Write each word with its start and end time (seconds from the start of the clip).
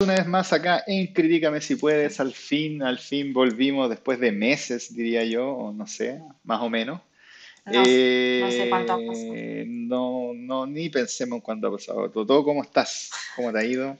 una 0.00 0.14
vez 0.14 0.28
más 0.28 0.52
acá 0.52 0.84
en 0.86 1.12
Críticame 1.12 1.60
si 1.60 1.74
puedes. 1.74 2.20
Al 2.20 2.32
fin, 2.32 2.84
al 2.84 3.00
fin 3.00 3.32
volvimos 3.32 3.90
después 3.90 4.20
de 4.20 4.30
meses, 4.30 4.94
diría 4.94 5.24
yo, 5.24 5.50
o 5.50 5.72
no 5.72 5.88
sé, 5.88 6.20
más 6.44 6.62
o 6.62 6.70
menos. 6.70 7.00
No, 7.66 7.80
no 7.80 7.84
sé 7.84 8.66
cuánto 8.70 8.92
ha 8.92 8.96
pasado. 8.96 9.32
Eh, 9.34 9.64
no, 9.66 10.30
no, 10.34 10.66
ni 10.66 10.88
pensemos 10.88 11.38
en 11.38 11.40
cuánto 11.40 11.66
ha 11.66 11.72
pasado. 11.72 12.10
¿Todo 12.10 12.44
cómo 12.44 12.62
estás? 12.62 13.10
¿Cómo 13.34 13.52
te 13.52 13.58
ha 13.58 13.64
ido? 13.64 13.98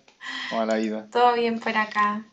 ¿Cómo 0.50 0.62
ha 0.62 0.78
ido? 0.78 1.04
Todo 1.10 1.34
bien 1.34 1.58
por 1.58 1.76
acá. 1.76 2.24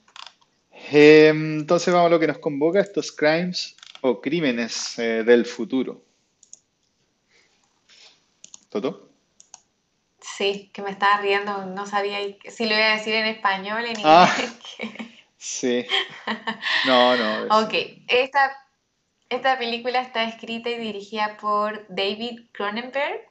Eh, 0.91 1.29
entonces 1.29 1.91
vamos 1.91 2.07
a 2.07 2.11
lo 2.11 2.20
que 2.20 2.27
nos 2.27 2.38
convoca, 2.38 2.79
estos 2.79 3.11
crimes 3.11 3.75
o 4.02 4.21
crímenes 4.21 5.00
eh, 5.00 5.23
del 5.25 5.43
futuro. 5.43 6.04
¿Toto? 8.70 9.04
Sí, 10.38 10.70
que 10.73 10.81
me 10.81 10.91
estaba 10.91 11.17
riendo, 11.21 11.65
no 11.65 11.86
sabía 11.86 12.20
si 12.49 12.65
lo 12.65 12.75
iba 12.75 12.88
a 12.88 12.97
decir 12.97 13.15
en 13.15 13.25
español, 13.27 13.86
en 13.86 13.95
Ah, 14.04 14.27
inglés. 14.38 14.54
sí. 15.38 15.86
No, 16.86 17.15
no. 17.15 17.46
es- 17.46 17.51
Ok, 17.65 17.73
esta, 18.07 18.51
esta 19.29 19.57
película 19.57 20.01
está 20.01 20.24
escrita 20.25 20.69
y 20.69 20.77
dirigida 20.77 21.37
por 21.37 21.86
David 21.87 22.47
Cronenberg, 22.51 23.21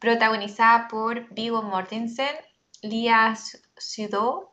protagonizada 0.00 0.88
por 0.88 1.32
Viggo 1.32 1.62
Mortensen, 1.62 2.34
Lia 2.82 3.34
Seydoux, 3.76 4.48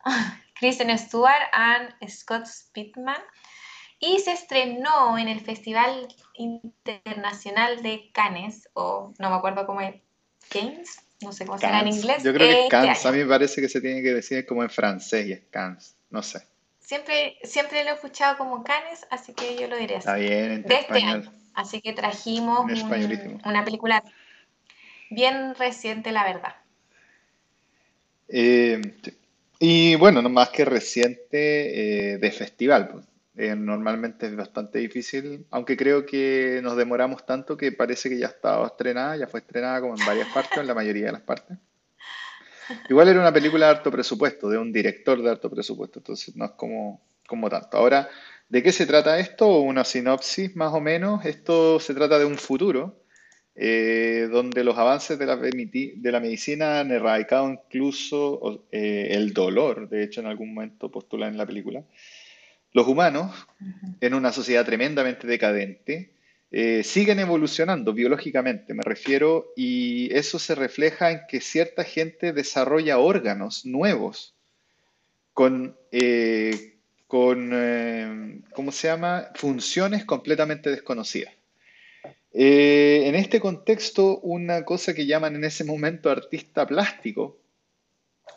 Kristen 0.53 0.95
Stewart 0.97 1.49
y 2.01 2.07
Scott 2.07 2.45
Speedman, 2.45 3.21
y 3.99 4.19
se 4.19 4.33
estrenó 4.33 5.17
en 5.17 5.27
el 5.27 5.39
Festival 5.41 6.07
Internacional 6.35 7.81
de 7.81 8.11
Cannes, 8.13 8.69
o 8.73 9.11
no 9.17 9.29
me 9.31 9.35
acuerdo 9.37 9.65
cómo 9.65 9.81
es, 9.81 9.95
Cannes, 10.49 11.03
no 11.21 11.31
sé 11.33 11.45
cómo 11.45 11.57
será 11.59 11.81
en 11.81 11.87
inglés, 11.89 12.23
Yo 12.23 12.33
creo 12.33 12.47
que 12.47 12.51
es 12.53 12.57
este 12.59 12.69
Cannes. 12.69 13.05
A 13.05 13.11
mí 13.11 13.17
me 13.19 13.25
parece 13.25 13.61
que 13.61 13.69
se 13.69 13.81
tiene 13.81 14.01
que 14.01 14.13
decir 14.13 14.45
como 14.45 14.63
en 14.63 14.69
francés 14.69 15.27
y 15.27 15.33
es 15.33 15.41
Cannes. 15.49 15.95
No 16.09 16.23
sé. 16.23 16.41
Siempre, 16.79 17.37
siempre 17.43 17.83
lo 17.83 17.91
he 17.91 17.93
escuchado 17.93 18.37
como 18.37 18.63
Cannes, 18.63 19.05
así 19.11 19.33
que 19.33 19.55
yo 19.57 19.67
lo 19.67 19.77
diré 19.77 19.95
Está 19.97 20.13
así. 20.13 20.21
bien 20.23 20.51
en 20.51 20.63
De 20.63 20.73
este 20.75 20.79
español. 20.79 21.21
año. 21.27 21.33
Así 21.53 21.81
que 21.81 21.93
trajimos 21.93 22.61
un- 22.61 23.41
una 23.45 23.65
película 23.65 24.03
bien 25.09 25.55
reciente, 25.55 26.11
la 26.11 26.23
verdad. 26.23 26.55
Eh, 28.27 28.81
y 29.59 29.95
bueno, 29.95 30.21
no 30.21 30.29
más 30.29 30.49
que 30.49 30.63
reciente 30.65 32.13
eh, 32.13 32.17
de 32.17 32.31
festival. 32.31 33.03
Eh, 33.41 33.55
normalmente 33.55 34.25
es 34.25 34.35
bastante 34.35 34.79
difícil, 34.79 35.45
aunque 35.49 35.77
creo 35.77 36.05
que 36.05 36.59
nos 36.61 36.75
demoramos 36.75 37.25
tanto 37.25 37.55
que 37.55 37.71
parece 37.71 38.09
que 38.09 38.17
ya 38.17 38.27
estaba 38.27 38.67
estrenada, 38.67 39.15
ya 39.15 39.27
fue 39.27 39.39
estrenada 39.39 39.79
como 39.79 39.95
en 39.95 40.05
varias 40.05 40.27
partes, 40.27 40.57
en 40.57 40.67
la 40.67 40.73
mayoría 40.73 41.05
de 41.05 41.11
las 41.13 41.21
partes. 41.21 41.57
Igual 42.89 43.07
era 43.07 43.21
una 43.21 43.31
película 43.31 43.67
de 43.67 43.77
alto 43.77 43.91
presupuesto, 43.91 44.49
de 44.49 44.57
un 44.57 44.73
director 44.73 45.23
de 45.23 45.29
alto 45.29 45.49
presupuesto, 45.49 45.99
entonces 45.99 46.35
no 46.35 46.43
es 46.43 46.51
como, 46.51 47.01
como 47.25 47.49
tanto. 47.49 47.77
Ahora, 47.77 48.09
¿de 48.49 48.61
qué 48.61 48.73
se 48.73 48.85
trata 48.85 49.17
esto? 49.19 49.61
Una 49.61 49.85
sinopsis 49.85 50.53
más 50.57 50.73
o 50.73 50.81
menos. 50.81 51.23
Esto 51.23 51.79
se 51.79 51.93
trata 51.93 52.19
de 52.19 52.25
un 52.25 52.37
futuro 52.37 52.99
eh, 53.55 54.27
donde 54.29 54.65
los 54.65 54.77
avances 54.77 55.17
de 55.17 55.25
la, 55.25 55.37
de 55.37 56.11
la 56.11 56.19
medicina 56.19 56.81
han 56.81 56.91
erradicado 56.91 57.49
incluso 57.49 58.65
eh, 58.73 59.07
el 59.11 59.31
dolor, 59.31 59.87
de 59.87 60.03
hecho 60.03 60.19
en 60.19 60.27
algún 60.27 60.53
momento 60.53 60.91
postulan 60.91 61.31
en 61.31 61.37
la 61.37 61.45
película. 61.45 61.85
Los 62.71 62.87
humanos, 62.87 63.47
en 63.99 64.13
una 64.13 64.31
sociedad 64.31 64.65
tremendamente 64.65 65.25
decadente, 65.25 66.11
eh, 66.51 66.83
siguen 66.83 67.19
evolucionando 67.19 67.93
biológicamente, 67.93 68.73
me 68.73 68.81
refiero, 68.81 69.53
y 69.55 70.13
eso 70.15 70.39
se 70.39 70.55
refleja 70.55 71.11
en 71.11 71.21
que 71.27 71.41
cierta 71.41 71.83
gente 71.83 72.33
desarrolla 72.33 72.97
órganos 72.97 73.65
nuevos 73.65 74.33
con, 75.33 75.77
eh, 75.91 76.77
con 77.05 77.51
eh, 77.53 78.41
¿cómo 78.53 78.71
se 78.71 78.87
llama? 78.87 79.29
Funciones 79.35 80.05
completamente 80.05 80.71
desconocidas. 80.71 81.33
En 82.31 83.15
este 83.15 83.39
contexto, 83.39 84.19
una 84.19 84.63
cosa 84.63 84.93
que 84.93 85.07
llaman 85.07 85.35
en 85.35 85.43
ese 85.43 85.63
momento 85.63 86.11
artista 86.11 86.67
plástico 86.67 87.39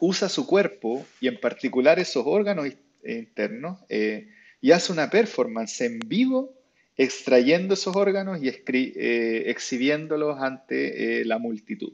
usa 0.01 0.31
su 0.31 0.47
cuerpo 0.47 1.05
y 1.21 1.29
en 1.29 1.39
particular 1.39 1.99
esos 1.99 2.25
órganos 2.27 2.69
internos 3.05 3.79
eh, 3.89 4.29
y 4.61 4.73
hace 4.73 4.93
una 4.93 5.11
performance 5.11 5.81
en 5.81 5.99
vivo 6.01 6.55
extrayendo 6.97 7.75
esos 7.75 7.97
órganos 7.97 8.43
y 8.43 8.49
eh, 8.49 9.45
exhibiéndolos 9.47 10.41
ante 10.41 11.21
eh, 11.21 11.25
la 11.25 11.39
multitud. 11.39 11.93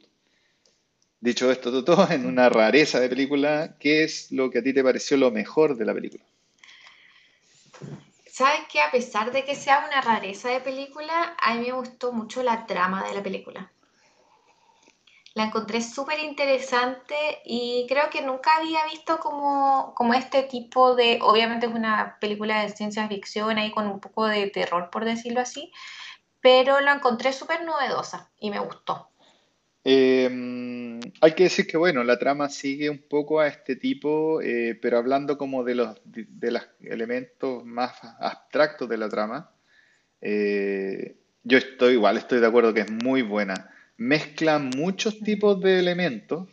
Dicho 1.20 1.50
esto, 1.50 1.84
todo 1.84 2.08
en 2.10 2.26
una 2.26 2.48
rareza 2.48 3.00
de 3.00 3.08
película, 3.08 3.76
¿qué 3.78 4.04
es 4.04 4.30
lo 4.32 4.50
que 4.50 4.58
a 4.58 4.62
ti 4.62 4.72
te 4.72 4.84
pareció 4.84 5.16
lo 5.16 5.30
mejor 5.30 5.76
de 5.76 5.84
la 5.84 5.94
película? 5.94 6.24
¿Sabes 8.30 8.60
qué? 8.70 8.80
A 8.80 8.90
pesar 8.90 9.32
de 9.32 9.44
que 9.44 9.56
sea 9.56 9.84
una 9.86 10.00
rareza 10.00 10.50
de 10.50 10.60
película, 10.60 11.34
a 11.40 11.54
mí 11.54 11.66
me 11.66 11.72
gustó 11.72 12.12
mucho 12.12 12.42
la 12.42 12.66
trama 12.66 13.08
de 13.08 13.14
la 13.14 13.22
película. 13.22 13.70
La 15.34 15.44
encontré 15.44 15.82
súper 15.82 16.18
interesante 16.20 17.14
y 17.44 17.86
creo 17.88 18.10
que 18.10 18.22
nunca 18.22 18.56
había 18.56 18.84
visto 18.90 19.18
como, 19.18 19.94
como 19.94 20.14
este 20.14 20.42
tipo 20.42 20.94
de, 20.96 21.18
obviamente 21.22 21.66
es 21.66 21.72
una 21.72 22.16
película 22.20 22.62
de 22.62 22.70
ciencia 22.70 23.06
ficción 23.08 23.58
ahí 23.58 23.70
con 23.70 23.86
un 23.86 24.00
poco 24.00 24.26
de 24.26 24.48
terror, 24.48 24.90
por 24.90 25.04
decirlo 25.04 25.40
así, 25.40 25.72
pero 26.40 26.80
la 26.80 26.94
encontré 26.94 27.32
súper 27.32 27.64
novedosa 27.64 28.30
y 28.38 28.50
me 28.50 28.58
gustó. 28.58 29.10
Eh, 29.84 30.28
hay 31.20 31.32
que 31.32 31.44
decir 31.44 31.66
que, 31.66 31.76
bueno, 31.76 32.04
la 32.04 32.18
trama 32.18 32.48
sigue 32.48 32.90
un 32.90 32.98
poco 32.98 33.40
a 33.40 33.46
este 33.46 33.76
tipo, 33.76 34.40
eh, 34.42 34.78
pero 34.80 34.98
hablando 34.98 35.38
como 35.38 35.64
de 35.64 35.74
los, 35.74 36.00
de, 36.04 36.26
de 36.28 36.50
los 36.50 36.68
elementos 36.80 37.64
más 37.64 37.92
abstractos 38.20 38.88
de 38.88 38.98
la 38.98 39.08
trama, 39.08 39.50
eh, 40.20 41.16
yo 41.42 41.58
estoy 41.58 41.94
igual, 41.94 42.18
estoy 42.18 42.40
de 42.40 42.46
acuerdo 42.46 42.74
que 42.74 42.80
es 42.80 42.90
muy 42.90 43.22
buena. 43.22 43.70
Mezcla 43.98 44.58
muchos 44.60 45.18
tipos 45.20 45.60
de 45.60 45.80
elementos. 45.80 46.48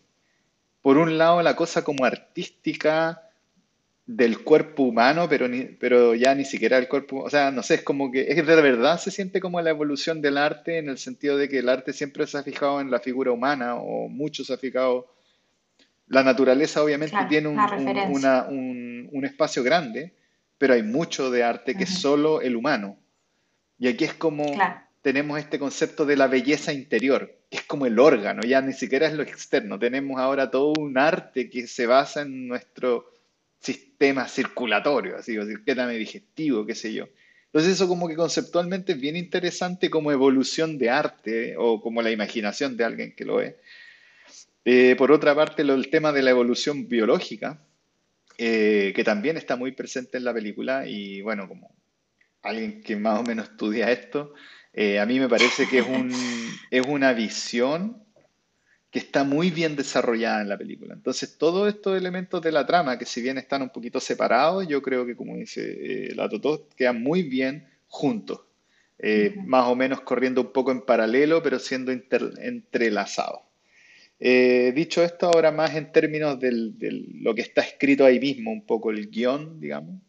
Por 0.81 0.97
un 0.97 1.17
lado, 1.17 1.41
la 1.43 1.55
cosa 1.55 1.83
como 1.83 2.03
artística 2.03 3.21
del 4.07 4.43
cuerpo 4.43 4.83
humano, 4.83 5.27
pero, 5.29 5.47
ni- 5.47 5.63
pero 5.65 6.13
ya 6.15 6.33
ni 6.35 6.43
siquiera 6.45 6.77
el 6.77 6.87
cuerpo, 6.87 7.21
o 7.23 7.29
sea, 7.29 7.49
no 7.51 7.63
sé, 7.63 7.75
es 7.75 7.81
como 7.83 8.11
que 8.11 8.21
es 8.29 8.35
de 8.45 8.61
verdad 8.61 8.99
se 8.99 9.09
siente 9.11 9.39
como 9.39 9.61
la 9.61 9.69
evolución 9.71 10.21
del 10.21 10.37
arte 10.37 10.77
en 10.77 10.89
el 10.89 10.97
sentido 10.99 11.37
de 11.37 11.49
que 11.49 11.59
el 11.59 11.69
arte 11.69 11.91
siempre 11.93 12.27
se 12.27 12.37
ha 12.37 12.43
fijado 12.43 12.81
en 12.81 12.91
la 12.91 12.99
figura 12.99 13.31
humana 13.31 13.75
o 13.75 14.07
mucho 14.07 14.43
se 14.43 14.53
ha 14.53 14.57
fijado, 14.57 15.07
la 16.07 16.23
naturaleza 16.23 16.83
obviamente 16.83 17.15
Claro, 17.15 17.29
tiene 17.29 17.47
un, 17.47 17.55
la 17.57 17.65
un- 17.65 17.69
referencia. 17.71 18.09
una- 18.15 18.43
un- 18.47 19.09
un 19.11 19.25
espacio 19.25 19.63
grande, 19.63 20.13
pero 20.59 20.73
hay 20.75 20.83
mucho 20.83 21.31
de 21.31 21.43
arte 21.43 21.73
que 21.75 21.85
es 21.85 21.89
solo 21.99 22.41
el 22.41 22.55
humano. 22.55 22.97
Y 23.79 23.87
aquí 23.87 24.03
es 24.03 24.13
como 24.13 24.53
Claro. 24.53 24.81
Tenemos 25.05 25.37
este 25.37 25.59
concepto 25.59 26.03
de 26.03 26.17
la 26.17 26.25
belleza 26.25 26.73
interior, 26.73 27.31
que 27.51 27.57
es 27.57 27.63
como 27.65 27.85
el 27.85 27.99
órgano, 27.99 28.41
ya 28.41 28.59
ni 28.61 28.73
siquiera 28.73 29.05
es 29.05 29.13
lo 29.13 29.21
externo. 29.21 29.77
Tenemos 29.77 30.19
ahora 30.19 30.49
todo 30.49 30.73
un 30.79 30.97
arte 30.97 31.47
que 31.47 31.67
se 31.67 31.85
basa 31.85 32.23
en 32.23 32.47
nuestro 32.47 33.13
sistema 33.59 34.27
circulatorio, 34.27 35.15
así, 35.15 35.37
o 35.37 35.45
sistema 35.45 35.87
digestivo, 35.89 36.65
qué 36.65 36.73
sé 36.73 36.91
yo. 36.91 37.07
Entonces 37.45 37.73
eso 37.73 37.87
como 37.87 38.07
que 38.07 38.15
conceptualmente 38.15 38.93
es 38.93 38.99
bien 38.99 39.15
interesante 39.15 39.91
como 39.91 40.11
evolución 40.11 40.79
de 40.79 40.89
arte 40.89 41.53
o 41.55 41.79
como 41.79 42.01
la 42.01 42.09
imaginación 42.09 42.75
de 42.75 42.85
alguien 42.85 43.13
que 43.15 43.25
lo 43.25 43.35
ve. 43.35 43.57
Eh, 44.65 44.95
por 44.97 45.11
otra 45.11 45.35
parte, 45.35 45.61
el 45.61 45.89
tema 45.91 46.13
de 46.13 46.23
la 46.23 46.31
evolución 46.31 46.89
biológica, 46.89 47.61
eh, 48.39 48.91
que 48.95 49.03
también 49.03 49.37
está 49.37 49.55
muy 49.55 49.71
presente 49.73 50.17
en 50.17 50.23
la 50.23 50.33
película 50.33 50.87
y 50.87 51.21
bueno, 51.21 51.47
como 51.47 51.75
alguien 52.41 52.81
que 52.81 52.95
más 52.95 53.19
o 53.19 53.23
menos 53.23 53.49
estudia 53.49 53.91
esto, 53.91 54.33
eh, 54.75 54.99
a 54.99 55.05
mí 55.05 55.19
me 55.19 55.29
parece 55.29 55.67
que 55.67 55.79
es 55.79 55.87
un, 55.87 56.11
es 56.69 56.85
una 56.85 57.13
visión 57.13 58.03
que 58.91 58.99
está 58.99 59.23
muy 59.23 59.51
bien 59.51 59.75
desarrollada 59.75 60.41
en 60.41 60.49
la 60.49 60.57
película. 60.57 60.93
Entonces, 60.93 61.37
todos 61.37 61.67
estos 61.67 61.97
elementos 61.97 62.41
de 62.41 62.51
la 62.51 62.65
trama, 62.65 62.97
que 62.97 63.05
si 63.05 63.21
bien 63.21 63.37
están 63.37 63.61
un 63.61 63.69
poquito 63.69 63.99
separados, 63.99 64.67
yo 64.67 64.81
creo 64.81 65.05
que, 65.05 65.15
como 65.15 65.35
dice 65.35 66.09
eh, 66.09 66.15
la 66.15 66.29
Totó, 66.29 66.67
quedan 66.75 67.01
muy 67.01 67.23
bien 67.23 67.67
juntos, 67.87 68.41
eh, 68.99 69.35
más 69.45 69.67
o 69.67 69.75
menos 69.75 70.01
corriendo 70.01 70.41
un 70.41 70.51
poco 70.53 70.71
en 70.71 70.81
paralelo, 70.81 71.41
pero 71.41 71.59
siendo 71.59 71.91
entrelazados. 71.91 73.41
Eh, 74.19 74.71
dicho 74.73 75.03
esto, 75.03 75.27
ahora 75.27 75.51
más 75.51 75.75
en 75.75 75.91
términos 75.91 76.39
de 76.39 76.51
lo 77.21 77.35
que 77.35 77.41
está 77.41 77.61
escrito 77.61 78.05
ahí 78.05 78.19
mismo, 78.19 78.51
un 78.51 78.65
poco 78.65 78.91
el 78.91 79.09
guion, 79.09 79.59
digamos, 79.59 80.01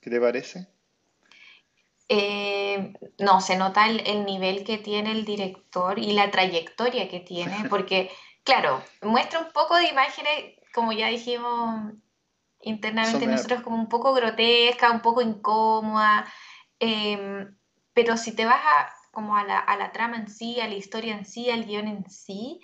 ¿qué 0.00 0.10
te 0.10 0.20
parece? 0.20 0.73
Eh, 2.08 2.92
no, 3.18 3.40
se 3.40 3.56
nota 3.56 3.88
el, 3.88 4.06
el 4.06 4.24
nivel 4.24 4.64
que 4.64 4.78
tiene 4.78 5.12
el 5.12 5.24
director 5.24 5.98
y 5.98 6.12
la 6.12 6.30
trayectoria 6.30 7.08
que 7.08 7.20
tiene, 7.20 7.56
porque, 7.70 8.10
claro, 8.42 8.82
muestra 9.02 9.40
un 9.40 9.52
poco 9.52 9.76
de 9.76 9.88
imágenes, 9.88 10.56
como 10.74 10.92
ya 10.92 11.08
dijimos 11.08 11.92
internamente 12.60 13.26
nosotros, 13.26 13.62
como 13.62 13.76
un 13.76 13.88
poco 13.88 14.12
grotesca, 14.14 14.90
un 14.90 15.00
poco 15.00 15.22
incómoda, 15.22 16.26
eh, 16.80 17.46
pero 17.92 18.16
si 18.16 18.34
te 18.34 18.44
vas 18.44 18.60
a, 18.60 18.92
como 19.12 19.36
a 19.36 19.44
la, 19.44 19.58
a 19.58 19.76
la 19.76 19.92
trama 19.92 20.16
en 20.16 20.28
sí, 20.28 20.60
a 20.60 20.68
la 20.68 20.74
historia 20.74 21.14
en 21.14 21.24
sí, 21.24 21.50
al 21.50 21.64
guion 21.64 21.88
en 21.88 22.10
sí, 22.10 22.60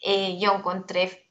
eh, 0.00 0.38
yo 0.38 0.54
encontré 0.54 1.30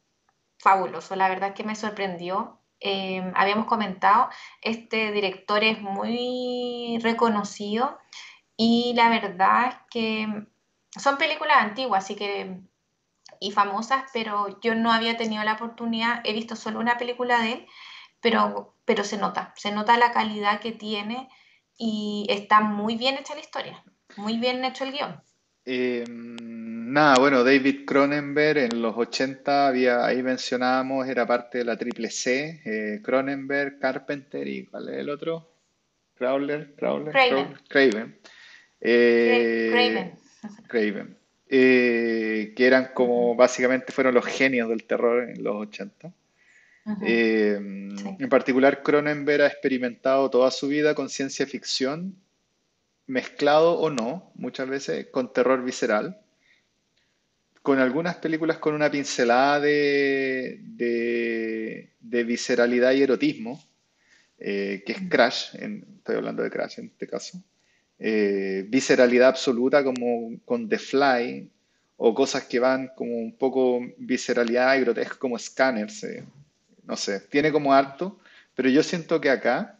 fabuloso, 0.59 1.15
la 1.15 1.29
verdad 1.29 1.53
que 1.53 1.63
me 1.63 1.75
sorprendió. 1.75 2.56
Eh, 2.79 3.31
habíamos 3.35 3.65
comentado, 3.65 4.29
este 4.61 5.11
director 5.11 5.63
es 5.63 5.81
muy 5.81 6.99
reconocido 7.01 7.97
y 8.55 8.93
la 8.95 9.09
verdad 9.09 9.67
es 9.69 9.75
que 9.89 10.27
son 10.91 11.17
películas 11.17 11.57
antiguas, 11.59 12.03
así 12.03 12.15
que 12.15 12.59
y 13.39 13.51
famosas, 13.51 14.03
pero 14.13 14.59
yo 14.61 14.75
no 14.75 14.91
había 14.91 15.17
tenido 15.17 15.43
la 15.43 15.53
oportunidad, 15.53 16.21
he 16.23 16.33
visto 16.33 16.55
solo 16.55 16.79
una 16.79 16.97
película 16.97 17.39
de 17.39 17.53
él, 17.53 17.67
pero, 18.21 18.75
pero 18.85 19.03
se 19.03 19.17
nota, 19.17 19.53
se 19.55 19.71
nota 19.71 19.97
la 19.97 20.11
calidad 20.11 20.59
que 20.59 20.71
tiene 20.71 21.29
y 21.77 22.25
está 22.29 22.61
muy 22.61 22.95
bien 22.95 23.15
hecha 23.15 23.35
la 23.35 23.41
historia, 23.41 23.83
muy 24.15 24.37
bien 24.37 24.63
hecho 24.65 24.83
el 24.83 24.91
guion. 24.91 25.21
Eh, 25.65 26.03
nada, 26.87 27.15
bueno, 27.19 27.43
David 27.43 27.85
Cronenberg 27.85 28.57
en 28.59 28.81
los 28.81 28.95
80 28.97 29.67
había, 29.67 30.05
ahí 30.05 30.23
mencionábamos, 30.23 31.07
era 31.07 31.25
parte 31.25 31.59
de 31.59 31.65
la 31.65 31.77
triple 31.77 32.09
C, 32.09 32.61
eh, 32.65 33.01
Cronenberg, 33.03 33.79
Carpenter 33.79 34.47
y 34.47 34.65
¿cuál 34.65 34.89
es 34.89 34.95
el 34.97 35.09
otro? 35.09 35.51
Crowler, 36.15 36.73
Crowler, 36.75 37.11
Craven. 37.11 37.57
Craven. 37.69 38.19
Eh, 38.81 39.69
Craven. 39.71 40.13
Craven. 40.67 41.17
Eh, 41.49 42.53
que 42.55 42.65
eran 42.65 42.89
como 42.93 43.35
básicamente 43.35 43.93
fueron 43.93 44.15
los 44.15 44.25
genios 44.25 44.67
del 44.67 44.83
terror 44.83 45.29
en 45.29 45.43
los 45.43 45.55
80. 45.55 46.11
Ujú, 46.85 47.05
Eh, 47.05 47.59
sí. 47.97 48.15
en 48.19 48.29
particular, 48.29 48.81
Cronenberg 48.81 49.43
ha 49.43 49.47
experimentado 49.47 50.29
toda 50.29 50.51
su 50.51 50.67
vida 50.67 50.95
con 50.95 51.09
ciencia 51.09 51.45
ficción, 51.45 52.15
mezclado 53.05 53.79
o 53.79 53.89
no, 53.89 54.31
muchas 54.35 54.67
veces 54.67 55.07
con 55.11 55.31
terror 55.31 55.63
visceral, 55.63 56.19
con 57.67 57.79
algunas 57.79 58.15
películas 58.15 58.59
con 58.59 58.73
una 58.75 58.89
pincelada 58.89 59.59
de, 59.59 60.57
de- 60.63 61.91
de 61.99 62.23
visceralidad 62.23 62.93
y 62.93 63.01
erotismo, 63.03 63.61
eh, 64.39 64.83
que 64.85 64.93
es 64.93 65.01
Crash, 65.09 65.55
en- 65.55 65.85
estoy 65.97 66.15
hablando 66.17 66.43
de 66.43 66.51
Crash 66.51 66.79
en 66.79 66.87
este 66.87 67.07
caso, 67.07 67.43
eh, 67.99 68.65
visceralidad 68.69 69.29
absoluta 69.29 69.83
como 69.83 70.39
con 70.45 70.69
The 70.69 70.79
Fly, 70.79 71.51
o 71.97 72.13
cosas 72.15 72.45
que 72.45 72.59
van 72.59 72.91
como 72.95 73.17
un 73.17 73.37
poco 73.37 73.81
visceralidad 73.97 74.77
y 74.77 74.81
grotesco 74.81 75.19
como 75.19 75.39
Scanners, 75.39 76.03
eh, 76.05 76.25
no 76.85 76.95
sé, 76.97 77.21
tiene 77.29 77.51
como 77.51 77.73
harto, 77.73 78.19
pero 78.55 78.69
yo 78.69 78.83
siento 78.83 79.21
que 79.21 79.29
acá 79.31 79.79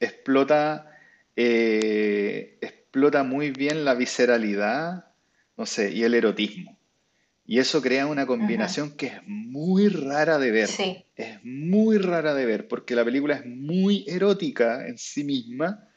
explota, 0.00 0.90
eh, 1.36 2.58
explota 2.60 3.22
muy 3.24 3.50
bien 3.52 3.84
la 3.84 3.94
visceralidad, 3.94 5.06
no 5.56 5.66
sé, 5.66 5.92
y 5.92 6.04
el 6.04 6.14
erotismo. 6.14 6.78
Y 7.44 7.58
eso 7.58 7.82
crea 7.82 8.06
una 8.06 8.26
combinación 8.26 8.92
que 8.92 9.06
es 9.06 9.22
muy 9.26 9.88
rara 9.88 10.38
de 10.38 10.50
ver. 10.52 10.68
Sí, 10.68 11.04
Es 11.16 11.42
muy 11.44 11.98
rara 11.98 12.34
de 12.34 12.46
ver, 12.46 12.68
porque 12.68 12.94
la 12.94 13.04
película 13.04 13.34
es 13.34 13.46
muy 13.46 14.04
erótica 14.06 14.86
en 14.86 14.96
sí 14.96 15.24
misma, 15.24 15.88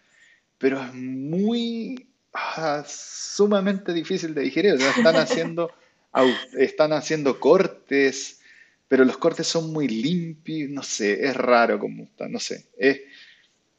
pero 0.57 0.81
es 0.81 0.93
muy 0.93 2.09
ah, 2.33 2.83
sumamente 2.87 3.93
difícil 3.93 4.33
de 4.33 4.41
digerir. 4.41 4.73
O 4.73 4.77
sea, 4.79 4.89
están 4.89 5.15
haciendo, 5.17 5.71
están 6.57 6.93
haciendo 6.93 7.39
cortes, 7.39 8.41
pero 8.87 9.05
los 9.05 9.17
cortes 9.17 9.45
son 9.45 9.71
muy 9.71 9.87
limpios, 9.87 10.71
no 10.71 10.81
sé, 10.81 11.25
es 11.25 11.35
raro 11.35 11.79
como 11.79 12.03
está, 12.05 12.27
no 12.27 12.39
sé. 12.39 12.65
Es, 12.77 13.01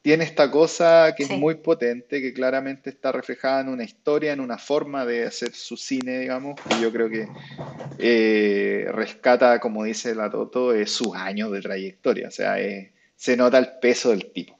tiene 0.07 0.23
esta 0.23 0.53
cosa 0.53 1.17
que 1.17 1.25
es 1.25 1.31
muy 1.31 1.57
potente, 1.57 2.23
que 2.23 2.33
claramente 2.33 2.91
está 2.91 3.11
reflejada 3.11 3.63
en 3.63 3.71
una 3.71 3.83
historia, 3.83 4.33
en 4.33 4.39
una 4.39 4.57
forma 4.57 5.05
de 5.05 5.27
hacer 5.27 5.53
su 5.53 5.77
cine, 5.77 6.21
digamos, 6.21 6.55
que 6.61 6.81
yo 6.81 6.93
creo 6.93 7.11
que 7.11 7.27
eh, 7.99 8.87
rescata, 8.93 9.59
como 9.59 9.83
dice 9.83 10.15
la 10.15 10.31
Toto, 10.31 10.73
eh, 10.73 10.87
sus 10.87 11.13
años 11.17 11.51
de 11.51 11.61
trayectoria. 11.61 12.29
O 12.29 12.31
sea, 12.31 12.61
eh, 12.61 12.93
se 13.17 13.37
nota 13.37 13.59
el 13.59 13.81
peso 13.81 14.11
del 14.11 14.31
tipo. 14.31 14.57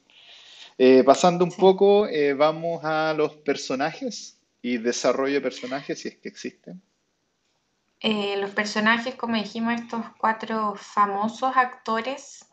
Eh, 0.79 1.05
pasando 1.05 1.45
un 1.45 1.53
sí. 1.53 1.61
poco, 1.61 2.09
vamos 2.37 2.81
a 2.83 3.15
los 3.17 3.37
personajes 3.37 4.41
y 4.63 4.79
desarrollo 4.79 5.35
de 5.35 5.43
personajes, 5.43 6.01
si 6.01 6.09
es 6.09 6.17
que 6.17 6.29
existen. 6.29 6.83
Los 8.03 8.51
personajes, 8.51 9.15
como 9.15 9.37
dijimos, 9.37 9.81
estos 9.81 10.03
cuatro 10.19 10.75
famosos 10.75 11.57
actores 11.57 12.47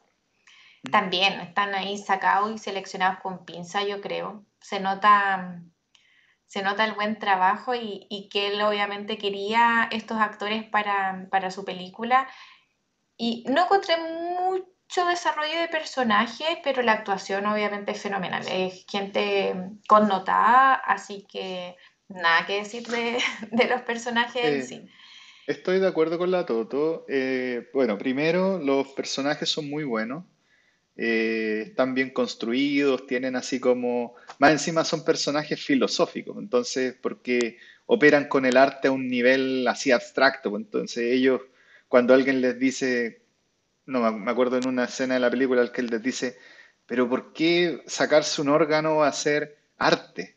también 0.92 1.40
están 1.40 1.74
ahí 1.74 1.98
sacados 1.98 2.52
y 2.52 2.58
seleccionados 2.58 3.20
con 3.20 3.46
pinza, 3.46 3.84
yo 3.84 4.02
creo. 4.02 4.46
Se 4.60 4.80
nota, 4.80 5.62
se 6.46 6.62
nota 6.62 6.86
el 6.86 6.94
buen 6.94 7.20
trabajo 7.20 7.74
y, 7.74 8.06
y 8.10 8.30
que 8.30 8.48
él 8.48 8.62
obviamente 8.62 9.18
quería 9.18 9.88
estos 9.92 10.18
actores 10.20 10.64
para, 10.64 11.28
para 11.32 11.52
su 11.52 11.64
película. 11.64 12.28
Y 13.16 13.46
no 13.48 13.64
encontré 13.64 13.96
mucho 13.98 15.06
desarrollo 15.08 15.60
de 15.60 15.68
personaje, 15.70 16.60
pero 16.64 16.82
la 16.82 16.94
actuación 16.94 17.46
obviamente 17.46 17.94
es 17.94 18.02
fenomenal. 18.02 18.44
Es 18.50 18.86
gente 18.90 19.56
connotada, 19.88 20.74
así 20.76 21.26
que 21.32 21.78
nada 22.10 22.46
que 22.46 22.58
decir 22.58 22.86
de, 22.88 23.18
de 23.52 23.68
los 23.68 23.82
personajes 23.84 24.44
en 24.44 24.60
Eh, 24.60 24.64
sí. 24.64 24.90
estoy 25.48 25.80
de 25.80 25.88
acuerdo 25.88 26.18
con 26.18 26.30
la 26.30 26.46
Toto. 26.46 27.06
Eh, 27.08 27.70
bueno, 27.74 27.98
primero, 27.98 28.60
los 28.60 28.90
personajes 28.90 29.50
son 29.50 29.70
muy 29.70 29.86
buenos. 29.86 30.26
Eh, 30.96 31.64
están 31.68 31.96
bien 31.96 32.12
construidos, 32.12 33.08
tienen 33.08 33.36
así 33.36 33.60
como, 33.60 34.16
más 34.38 34.52
encima 34.52 34.86
son 34.86 35.04
personajes 35.04 35.60
filosóficos, 35.64 36.38
entonces, 36.38 36.96
porque 37.02 37.58
operan 37.86 38.28
con 38.28 38.46
el 38.46 38.58
arte 38.58 38.88
a 38.90 38.92
un 38.92 39.08
nivel 39.08 39.68
así 39.68 39.92
abstracto, 39.92 40.52
pues, 40.52 40.64
entonces 40.64 41.12
ellos, 41.12 41.42
cuando 41.88 42.14
alguien 42.14 42.42
les 42.42 42.60
dice, 42.60 43.22
no, 43.86 44.12
me 44.12 44.32
acuerdo 44.32 44.58
en 44.58 44.68
una 44.68 44.86
escena 44.86 45.16
de 45.16 45.20
la 45.20 45.32
película 45.32 45.62
el 45.62 45.72
que 45.72 45.82
él 45.82 45.88
les 45.88 46.04
dice, 46.04 46.38
pero 46.86 47.10
¿por 47.10 47.34
qué 47.34 47.82
sacarse 47.88 48.42
un 48.42 48.50
órgano 48.50 48.98
va 48.98 49.08
a 49.08 49.14
ser 49.14 49.58
arte? 49.78 50.36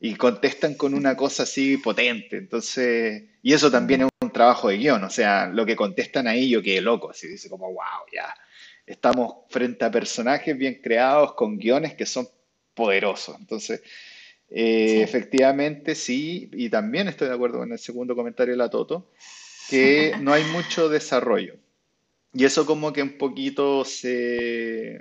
Y 0.00 0.14
contestan 0.16 0.74
con 0.74 0.94
una 0.94 1.16
cosa 1.16 1.44
así 1.44 1.76
potente, 1.78 2.36
entonces, 2.36 3.22
y 3.42 3.52
eso 3.52 3.70
también 3.70 4.02
es 4.02 4.08
un 4.20 4.32
trabajo 4.32 4.68
de 4.68 4.78
guion, 4.78 5.04
o 5.04 5.10
sea, 5.10 5.46
lo 5.46 5.64
que 5.64 5.76
contestan 5.76 6.26
ahí 6.26 6.50
yo 6.50 6.60
quedé 6.60 6.80
loco, 6.80 7.10
así 7.10 7.28
dice 7.28 7.48
como, 7.48 7.66
wow, 7.68 8.04
ya. 8.12 8.34
Estamos 8.86 9.34
frente 9.48 9.84
a 9.84 9.90
personajes 9.90 10.56
bien 10.56 10.80
creados 10.82 11.34
con 11.34 11.58
guiones 11.58 11.94
que 11.94 12.06
son 12.06 12.28
poderosos. 12.74 13.36
Entonces, 13.38 13.82
eh, 14.48 14.88
Sí. 14.88 15.00
efectivamente 15.02 15.94
sí, 15.94 16.48
y 16.52 16.70
también 16.70 17.08
estoy 17.08 17.28
de 17.28 17.34
acuerdo 17.34 17.58
con 17.58 17.72
el 17.72 17.78
segundo 17.78 18.14
comentario 18.14 18.52
de 18.54 18.58
la 18.58 18.70
Toto, 18.70 19.10
que 19.68 20.14
no 20.20 20.32
hay 20.32 20.44
mucho 20.44 20.88
desarrollo. 20.88 21.56
Y 22.32 22.44
eso 22.44 22.64
como 22.66 22.92
que 22.92 23.02
un 23.02 23.18
poquito 23.18 23.84
se... 23.84 25.00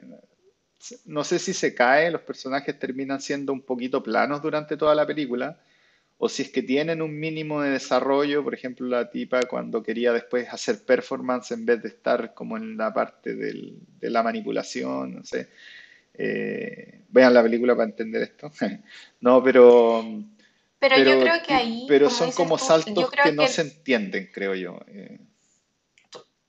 No 1.06 1.24
sé 1.24 1.40
si 1.40 1.54
se 1.54 1.74
cae, 1.74 2.12
los 2.12 2.22
personajes 2.22 2.78
terminan 2.80 3.20
siendo 3.20 3.52
un 3.52 3.62
poquito 3.62 4.02
planos 4.02 4.42
durante 4.42 4.78
toda 4.78 4.96
la 4.96 5.06
película, 5.06 5.60
o 6.18 6.30
si 6.30 6.44
es 6.44 6.50
que 6.52 6.64
tienen 6.64 7.02
un 7.02 7.20
mínimo 7.20 7.62
de 7.62 7.72
desarrollo, 7.72 8.44
por 8.44 8.54
ejemplo, 8.54 8.88
la 8.88 9.10
tipa 9.10 9.48
cuando 9.48 9.84
quería 9.84 10.14
después 10.14 10.48
hacer 10.50 10.84
performance 10.86 11.52
en 11.52 11.66
vez 11.66 11.82
de 11.84 11.90
estar 11.90 12.34
como 12.34 12.58
en 12.58 12.78
la 12.78 12.94
parte 12.94 13.36
del- 13.36 13.78
de 14.00 14.10
la 14.10 14.24
manipulación, 14.24 15.16
no 15.16 15.24
sé. 15.24 15.50
Eh, 16.14 17.02
vean 17.10 17.34
la 17.34 17.44
película 17.44 17.76
para 17.76 17.90
entender 17.90 18.24
esto. 18.24 18.52
No, 19.22 19.44
pero, 19.44 20.04
Pero 20.80 20.96
yo 20.98 21.20
creo 21.20 21.44
que 21.46 21.54
ahí, 21.54 21.86
pero 21.88 22.06
como 22.06 22.16
son 22.18 22.32
como 22.32 22.58
tú, 22.58 22.64
saltos 22.66 23.12
que 23.12 23.32
no 23.32 23.48
se 23.48 23.62
entienden, 23.62 24.30
creo 24.34 24.56
yo. 24.56 24.80
Eh, 24.88 25.20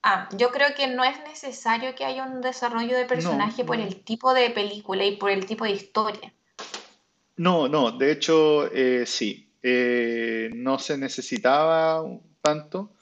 ah, 0.03 0.29
yo 0.39 0.51
creo 0.53 0.75
que 0.75 0.87
no 0.87 1.05
es 1.05 1.19
necesario 1.25 1.95
que 1.95 2.05
haya 2.07 2.25
un 2.25 2.41
desarrollo 2.41 2.97
de 2.97 3.05
no, 3.05 3.09
personaje 3.09 3.65
por 3.65 3.77
no, 3.77 3.83
el 3.85 4.03
tipo 4.05 4.33
de 4.33 4.49
película 4.51 5.05
y 5.05 5.17
por 5.17 5.31
el 5.31 5.45
tipo 5.47 5.65
de 5.65 5.73
historia. 5.73 6.33
no, 7.37 7.69
no. 7.69 7.93
De 7.93 8.13
hecho, 8.13 8.71
eh, 8.73 9.05
sí. 9.07 9.46
Eh, 9.63 10.51
no 10.55 10.79
se 10.79 10.97
necesitaba 10.99 12.05
tanto 12.43 12.93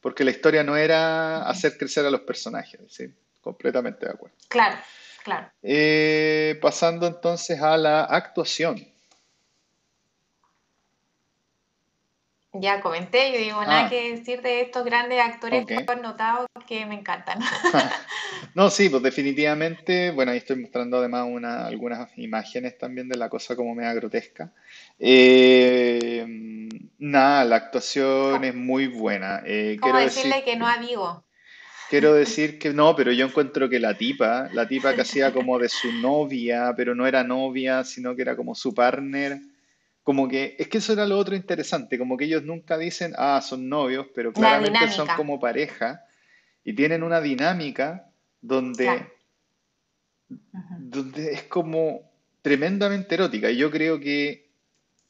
porque 0.00 0.24
la 0.24 0.32
historia 0.32 0.64
no 0.64 0.76
era 0.76 1.48
hacer 1.48 1.78
crecer 1.78 2.04
a 2.04 2.10
los 2.10 2.22
personajes, 2.22 2.80
sí, 2.88 3.06
completamente 3.40 4.04
de 4.04 4.12
acuerdo. 4.12 4.36
Claro, 4.48 4.76
claro. 5.22 5.50
Eh, 5.62 6.58
pasando 6.60 7.06
entonces 7.06 7.60
a 7.60 7.76
la 7.76 8.04
actuación. 8.04 8.91
Ya 12.54 12.80
comenté, 12.80 13.32
yo 13.32 13.38
digo 13.38 13.64
nada 13.64 13.84
Ah, 13.84 13.88
que 13.88 14.12
decir 14.16 14.42
de 14.42 14.60
estos 14.62 14.84
grandes 14.84 15.20
actores 15.20 15.64
ok. 15.64 15.72
connotados 15.86 16.46
que 16.66 16.86
me 16.86 16.94
encantan. 16.94 17.40
No, 18.54 18.70
sí, 18.70 18.88
pues 18.88 19.02
definitivamente, 19.02 20.10
bueno, 20.10 20.32
ahí 20.32 20.38
estoy 20.38 20.56
mostrando 20.60 20.98
además 20.98 21.26
una, 21.28 21.66
algunas 21.66 22.10
imágenes 22.18 22.76
también 22.78 23.08
de 23.08 23.16
la 23.16 23.28
cosa 23.28 23.56
como 23.56 23.74
media 23.74 23.94
grotesca. 23.94 24.52
Eh, 24.98 26.26
nada, 26.98 27.44
la 27.44 27.56
actuación 27.56 28.44
es 28.44 28.54
Co- 28.54 28.54
muy 28.54 28.86
buena. 28.88 29.42
Eh, 29.44 29.78
quiero 29.80 30.00
decir 30.00 30.22
decirle 30.32 30.44
que 30.44 30.56
no 30.56 30.66
que, 30.66 30.66
a 30.66 30.78
Vigo. 30.78 31.24
quiero 31.88 32.14
decir 32.14 32.58
que 32.58 32.72
no, 32.72 32.94
pero 32.96 33.12
yo 33.12 33.26
encuentro 33.26 33.68
que 33.68 33.78
la 33.80 33.96
tipa, 33.96 34.48
la 34.52 34.66
tipa 34.66 34.94
que 34.94 35.02
hacía 35.02 35.32
como 35.32 35.58
de 35.58 35.68
su 35.68 35.92
novia, 35.92 36.72
pero 36.76 36.94
no 36.94 37.06
era 37.06 37.22
novia, 37.24 37.84
sino 37.84 38.14
que 38.16 38.22
era 38.22 38.36
como 38.36 38.54
su 38.54 38.74
partner, 38.74 39.40
como 40.02 40.28
que, 40.28 40.56
es 40.58 40.68
que 40.68 40.78
eso 40.78 40.92
era 40.92 41.06
lo 41.06 41.18
otro 41.18 41.36
interesante, 41.36 41.98
como 41.98 42.16
que 42.16 42.24
ellos 42.24 42.42
nunca 42.42 42.76
dicen, 42.76 43.12
ah, 43.16 43.40
son 43.40 43.68
novios, 43.68 44.06
pero 44.14 44.30
La 44.30 44.34
claramente 44.34 44.90
son 44.90 45.08
como 45.16 45.38
pareja 45.38 46.04
y 46.64 46.74
tienen 46.74 47.02
una 47.02 47.20
dinámica 47.20 48.10
donde, 48.40 49.08
donde 50.78 51.32
es 51.32 51.44
como 51.44 52.10
tremendamente 52.42 53.14
erótica. 53.14 53.50
Y 53.50 53.56
yo 53.56 53.70
creo 53.70 54.00
que, 54.00 54.50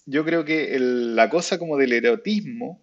yo 0.04 0.24
creo 0.24 0.44
que 0.44 0.76
la 0.78 1.30
cosa 1.30 1.58
como 1.58 1.78
del 1.78 1.92
erotismo 1.92 2.82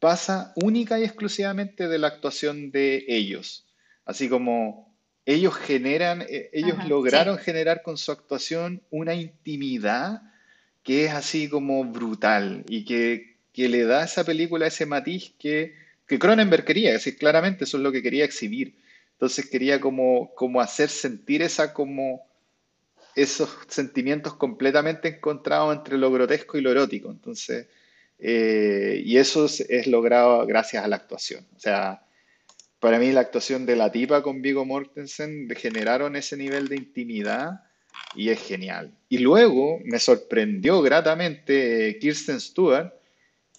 pasa 0.00 0.52
única 0.56 0.98
y 0.98 1.04
exclusivamente 1.04 1.86
de 1.86 1.98
la 1.98 2.08
actuación 2.08 2.72
de 2.72 3.04
ellos. 3.06 3.64
Así 4.04 4.28
como 4.28 4.92
ellos 5.24 5.54
generan, 5.54 6.22
eh, 6.22 6.50
ellos 6.52 6.84
lograron 6.88 7.38
generar 7.38 7.82
con 7.82 7.96
su 7.96 8.10
actuación 8.10 8.82
una 8.90 9.14
intimidad 9.14 10.22
que 10.82 11.06
es 11.06 11.12
así 11.12 11.48
como 11.48 11.84
brutal 11.84 12.64
y 12.68 12.84
que, 12.84 13.36
que 13.52 13.68
le 13.68 13.84
da 13.84 14.02
a 14.02 14.04
esa 14.04 14.24
película 14.24 14.66
ese 14.66 14.86
matiz 14.86 15.32
que, 15.38 15.74
que 16.06 16.18
Cronenberg 16.18 16.64
quería, 16.64 16.92
decir, 16.92 17.16
claramente 17.16 17.64
eso 17.64 17.76
es 17.76 17.82
lo 17.82 17.92
que 17.92 18.02
quería 18.02 18.24
exhibir. 18.24 18.74
Entonces 19.12 19.48
quería 19.48 19.80
como, 19.80 20.34
como 20.34 20.60
hacer 20.60 20.88
sentir 20.88 21.42
esa 21.42 21.72
como 21.72 22.26
esos 23.14 23.56
sentimientos 23.68 24.34
completamente 24.34 25.08
encontrados 25.08 25.76
entre 25.76 25.98
lo 25.98 26.10
grotesco 26.10 26.58
y 26.58 26.60
lo 26.60 26.70
erótico. 26.70 27.10
Entonces, 27.10 27.68
eh, 28.18 29.02
y 29.04 29.16
eso 29.18 29.46
es, 29.46 29.86
logrado 29.86 30.46
gracias 30.46 30.84
a 30.84 30.88
la 30.88 30.96
actuación. 30.96 31.46
O 31.54 31.58
sea, 31.58 32.04
para 32.80 32.98
mí 32.98 33.12
la 33.12 33.20
actuación 33.20 33.66
de 33.66 33.76
la 33.76 33.92
tipa 33.92 34.22
con 34.22 34.42
Vigo 34.42 34.64
Mortensen 34.64 35.48
generaron 35.56 36.16
ese 36.16 36.36
nivel 36.36 36.68
de 36.68 36.76
intimidad 36.76 37.62
y 38.14 38.30
es 38.30 38.40
genial. 38.40 38.92
Y 39.08 39.18
luego 39.18 39.80
me 39.84 39.98
sorprendió 39.98 40.82
gratamente 40.82 41.88
eh, 41.88 41.98
Kirsten 41.98 42.40
Stewart, 42.40 42.92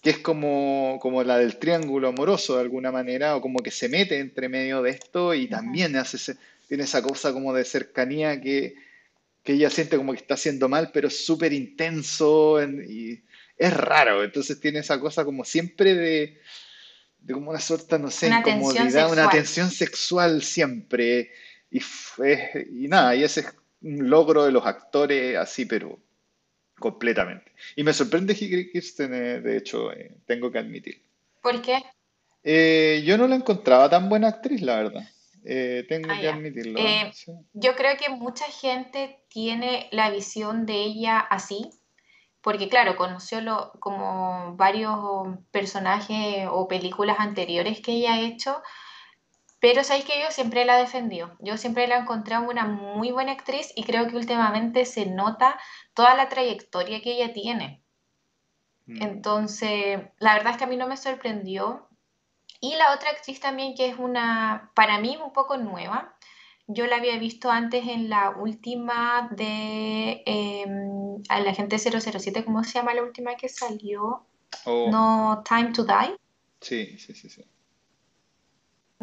que 0.01 0.11
es 0.11 0.19
como, 0.19 0.99
como 1.01 1.23
la 1.23 1.37
del 1.37 1.57
triángulo 1.57 2.09
amoroso 2.09 2.55
de 2.55 2.61
alguna 2.61 2.91
manera, 2.91 3.35
o 3.35 3.41
como 3.41 3.59
que 3.59 3.71
se 3.71 3.89
mete 3.89 4.19
entre 4.19 4.49
medio 4.49 4.81
de 4.81 4.91
esto 4.91 5.33
y 5.33 5.47
también 5.47 5.95
hace 5.95 6.35
tiene 6.67 6.83
esa 6.83 7.01
cosa 7.01 7.33
como 7.33 7.53
de 7.53 7.65
cercanía 7.65 8.41
que, 8.41 8.75
que 9.43 9.53
ella 9.53 9.69
siente 9.69 9.97
como 9.97 10.13
que 10.13 10.19
está 10.19 10.33
haciendo 10.33 10.67
mal, 10.67 10.91
pero 10.93 11.07
es 11.07 11.25
súper 11.25 11.53
intenso 11.53 12.61
y 12.63 13.23
es 13.57 13.73
raro. 13.73 14.23
Entonces 14.23 14.59
tiene 14.59 14.79
esa 14.79 14.99
cosa 14.99 15.23
como 15.23 15.45
siempre 15.45 15.93
de, 15.93 16.39
de 17.19 17.33
como 17.33 17.51
una 17.51 17.59
suerte, 17.59 17.99
no 17.99 18.09
sé, 18.09 18.27
incomodidad, 18.27 19.11
una 19.11 19.29
tensión 19.29 19.69
sexual 19.69 20.41
siempre. 20.41 21.31
Y, 21.69 21.81
y 22.71 22.87
nada, 22.87 23.15
y 23.15 23.23
ese 23.23 23.41
es 23.41 23.47
un 23.83 24.09
logro 24.09 24.45
de 24.45 24.51
los 24.51 24.65
actores 24.65 25.37
así, 25.37 25.65
pero 25.65 25.99
completamente. 26.79 27.51
Y 27.75 27.83
me 27.83 27.93
sorprende 27.93 28.35
Kirsten, 28.35 29.13
eh, 29.13 29.39
de 29.39 29.57
hecho, 29.57 29.91
eh, 29.91 30.11
tengo 30.25 30.51
que 30.51 30.59
admitir. 30.59 31.01
¿Por 31.41 31.61
qué? 31.61 31.83
Eh, 32.43 33.03
yo 33.05 33.17
no 33.17 33.27
la 33.27 33.35
encontraba 33.35 33.89
tan 33.89 34.09
buena 34.09 34.29
actriz, 34.29 34.61
la 34.61 34.77
verdad. 34.77 35.07
tengo 35.87 36.09
ah, 36.11 36.19
que 36.19 36.27
admitirlo. 36.27 36.79
Yo 37.53 37.75
creo 37.75 37.97
que 37.97 38.09
mucha 38.09 38.45
gente 38.45 39.19
tiene 39.29 39.87
la 39.91 40.09
visión 40.09 40.65
de 40.65 40.75
ella 40.75 41.19
así, 41.19 41.69
porque 42.41 42.67
claro, 42.67 42.95
conoció 42.95 43.39
lo, 43.41 43.71
como 43.79 44.55
varios 44.57 45.37
personajes 45.51 46.47
o 46.49 46.67
películas 46.67 47.17
anteriores 47.19 47.81
que 47.81 47.93
ella 47.93 48.15
ha 48.15 48.21
hecho, 48.21 48.61
pero 49.63 49.81
sabéis 49.85 50.03
que 50.03 50.19
yo 50.19 50.29
siempre 50.29 50.65
la 50.65 50.75
defendió. 50.75 51.37
Yo 51.39 51.55
siempre 51.55 51.87
la 51.87 51.95
he 51.95 51.99
encontrado 52.01 52.49
una 52.49 52.65
muy 52.65 53.13
buena 53.13 53.31
actriz 53.31 53.71
y 53.77 53.85
creo 53.85 54.09
que 54.09 54.17
últimamente 54.17 54.83
se 54.83 55.05
nota 55.05 55.57
toda 55.93 56.15
la 56.15 56.27
trayectoria 56.27 57.01
que 57.01 57.13
ella 57.13 57.31
tiene. 57.31 57.81
Mm. 58.87 59.01
Entonces, 59.01 60.01
la 60.19 60.33
verdad 60.33 60.51
es 60.51 60.57
que 60.57 60.65
a 60.65 60.67
mí 60.67 60.75
no 60.75 60.89
me 60.89 60.97
sorprendió. 60.97 61.87
Y 62.59 62.75
la 62.75 62.93
otra 62.93 63.11
actriz 63.11 63.39
también 63.39 63.73
que 63.73 63.87
es 63.87 63.97
una, 63.97 64.69
para 64.75 64.99
mí, 64.99 65.17
un 65.23 65.31
poco 65.31 65.55
nueva. 65.55 66.13
Yo 66.67 66.85
la 66.85 66.97
había 66.97 67.17
visto 67.17 67.49
antes 67.49 67.87
en 67.87 68.09
la 68.09 68.31
última 68.31 69.29
de 69.31 70.23
em, 70.25 71.23
a 71.29 71.39
la 71.39 71.53
gente 71.53 71.79
007, 71.79 72.43
¿cómo 72.43 72.65
se 72.65 72.73
llama 72.73 72.93
la 72.93 73.03
última 73.03 73.37
que 73.37 73.47
salió? 73.47 74.25
Oh. 74.65 74.89
No 74.91 75.41
Time 75.47 75.71
to 75.71 75.85
Die. 75.85 76.17
Sí, 76.59 76.97
sí, 76.97 77.13
sí, 77.13 77.29
sí. 77.29 77.45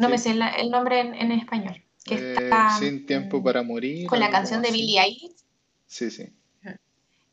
No 0.01 0.09
me 0.09 0.17
sé 0.17 0.31
el 0.31 0.71
nombre 0.71 0.99
en, 0.99 1.31
español. 1.31 1.83
Que 2.03 2.15
eh, 2.15 2.33
está, 2.33 2.77
sin 2.77 3.05
tiempo 3.05 3.43
para 3.43 3.61
morir. 3.61 4.07
Con 4.07 4.19
la 4.19 4.29
canción 4.29 4.61
de 4.61 4.71
Billie 4.71 4.99
Eilish. 4.99 5.35
Sí, 5.85 6.09
sí. 6.09 6.33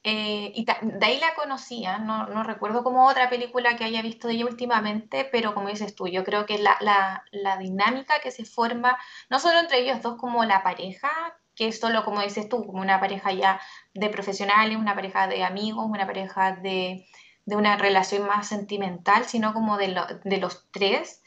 Eh, 0.04 0.52
y 0.54 0.64
de 0.64 1.06
ahí 1.06 1.18
la 1.18 1.34
conocía, 1.34 1.98
no, 1.98 2.28
no, 2.28 2.44
recuerdo 2.44 2.84
como 2.84 3.06
otra 3.08 3.28
película 3.28 3.76
que 3.76 3.84
haya 3.84 4.00
visto 4.00 4.28
de 4.28 4.34
ella 4.34 4.46
últimamente, 4.46 5.28
pero 5.30 5.54
como 5.54 5.68
dices 5.68 5.94
tú, 5.94 6.06
yo 6.06 6.24
creo 6.24 6.46
que 6.46 6.56
la, 6.56 6.78
la, 6.80 7.24
la, 7.32 7.58
dinámica 7.58 8.20
que 8.22 8.30
se 8.30 8.44
forma, 8.44 8.96
no 9.28 9.40
solo 9.40 9.58
entre 9.58 9.80
ellos 9.80 10.00
dos 10.00 10.16
como 10.16 10.44
la 10.44 10.62
pareja, 10.62 11.10
que 11.54 11.68
es 11.68 11.80
solo 11.80 12.04
como 12.04 12.22
dices 12.22 12.48
tú, 12.48 12.64
como 12.64 12.80
una 12.80 13.00
pareja 13.00 13.32
ya 13.32 13.60
de 13.92 14.08
profesionales, 14.08 14.78
una 14.78 14.94
pareja 14.94 15.26
de 15.26 15.42
amigos, 15.42 15.84
una 15.86 16.06
pareja 16.06 16.52
de, 16.52 17.06
de 17.44 17.56
una 17.56 17.76
relación 17.76 18.26
más 18.26 18.48
sentimental, 18.48 19.24
sino 19.24 19.52
como 19.52 19.76
de, 19.76 19.94
de 20.24 20.36
los 20.38 20.70
tres, 20.70 21.22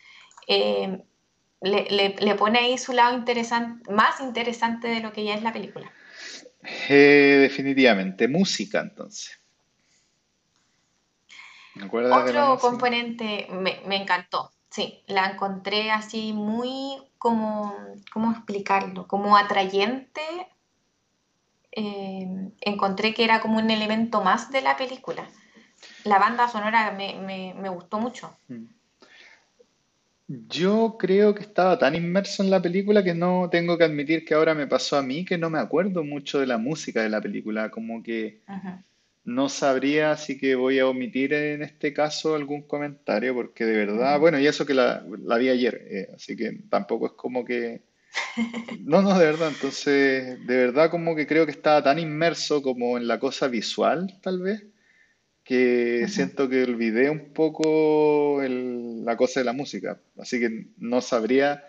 eh, 0.47 1.03
le, 1.61 2.15
le, 2.19 2.35
pone 2.35 2.59
ahí 2.59 2.77
su 2.77 2.91
lado 2.91 3.15
interesante, 3.15 3.91
más 3.91 4.19
interesante 4.19 4.87
de 4.87 4.99
lo 4.99 5.13
que 5.13 5.23
ya 5.23 5.35
es 5.35 5.43
la 5.43 5.53
película. 5.53 5.91
Eh, 6.89 7.37
definitivamente, 7.41 8.27
música 8.27 8.79
entonces. 8.79 9.39
Otro 11.91 12.57
componente 12.59 13.47
me, 13.51 13.95
encantó, 13.95 14.51
sí, 14.69 15.03
la 15.07 15.27
encontré 15.27 15.89
así 15.91 16.33
muy 16.33 17.01
como, 17.17 17.73
¿cómo 18.11 18.31
explicarlo? 18.31 19.07
Como 19.07 19.37
atrayente. 19.37 20.21
Eh, 21.71 22.27
encontré 22.59 23.13
que 23.13 23.23
era 23.23 23.39
como 23.39 23.57
un 23.59 23.71
elemento 23.71 24.21
más 24.21 24.51
de 24.51 24.61
la 24.61 24.75
película. 24.75 25.29
La 26.03 26.19
banda 26.19 26.49
sonora 26.49 26.91
me, 26.91 27.53
me 27.55 27.69
gustó 27.69 27.99
mucho. 27.99 28.35
Mm. 28.49 28.65
Yo 30.47 30.95
creo 30.97 31.35
que 31.35 31.41
estaba 31.41 31.77
tan 31.77 31.95
inmerso 31.95 32.41
en 32.41 32.49
la 32.49 32.61
película 32.61 33.03
que 33.03 33.13
no 33.13 33.49
tengo 33.51 33.77
que 33.77 33.83
admitir 33.83 34.23
que 34.23 34.33
ahora 34.33 34.53
me 34.53 34.67
pasó 34.67 34.97
a 34.97 35.01
mí 35.01 35.25
que 35.25 35.37
no 35.37 35.49
me 35.49 35.59
acuerdo 35.59 36.03
mucho 36.03 36.39
de 36.39 36.47
la 36.47 36.57
música 36.57 37.03
de 37.03 37.09
la 37.09 37.19
película, 37.19 37.69
como 37.69 38.01
que 38.01 38.41
no 39.25 39.49
sabría, 39.49 40.11
así 40.11 40.37
que 40.37 40.55
voy 40.55 40.79
a 40.79 40.87
omitir 40.87 41.33
en 41.33 41.63
este 41.63 41.93
caso 41.93 42.35
algún 42.35 42.61
comentario 42.61 43.35
porque 43.35 43.65
de 43.65 43.75
verdad, 43.85 44.19
bueno, 44.19 44.39
y 44.39 44.47
eso 44.47 44.65
que 44.65 44.73
la, 44.73 45.03
vi 45.37 45.49
ayer, 45.49 45.87
eh, 45.89 46.07
así 46.15 46.35
que 46.37 46.59
tampoco 46.69 47.07
es 47.07 47.13
como 47.13 47.43
que... 47.43 47.81
No, 48.85 49.01
no, 49.01 49.17
de 49.17 49.25
verdad, 49.25 49.49
entonces, 49.49 50.45
de 50.45 50.57
verdad 50.57 50.89
como 50.89 51.15
que 51.15 51.27
creo 51.27 51.45
que 51.45 51.51
estaba 51.51 51.83
tan 51.83 51.99
inmerso 51.99 52.61
como 52.61 52.97
en 52.97 53.07
la 53.07 53.19
cosa 53.19 53.47
visual, 53.47 54.17
tal 54.21 54.39
vez, 54.39 54.63
que 55.51 56.07
siento 56.07 56.47
que 56.47 56.63
olvidé 56.63 57.09
un 57.09 57.33
poco 57.33 58.41
la 58.41 59.17
cosa 59.17 59.41
de 59.41 59.43
la 59.43 59.51
música. 59.51 59.99
Así 60.17 60.39
que 60.39 60.67
no 60.77 61.01
sabría 61.01 61.67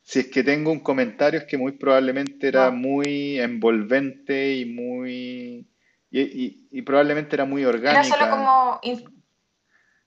si 0.00 0.20
es 0.20 0.28
que 0.28 0.42
tengo 0.42 0.72
un 0.72 0.80
comentario, 0.80 1.40
es 1.40 1.44
que 1.44 1.58
muy 1.58 1.72
probablemente 1.72 2.48
era 2.48 2.70
muy 2.70 3.38
envolvente 3.38 4.54
y 4.54 4.64
muy. 4.64 5.68
Y, 6.10 6.82
probablemente 6.82 7.36
era 7.36 7.44
muy 7.44 7.66
orgánica. 7.66 8.00
Era 8.00 8.04
solo 8.04 8.30
como. 8.30 8.80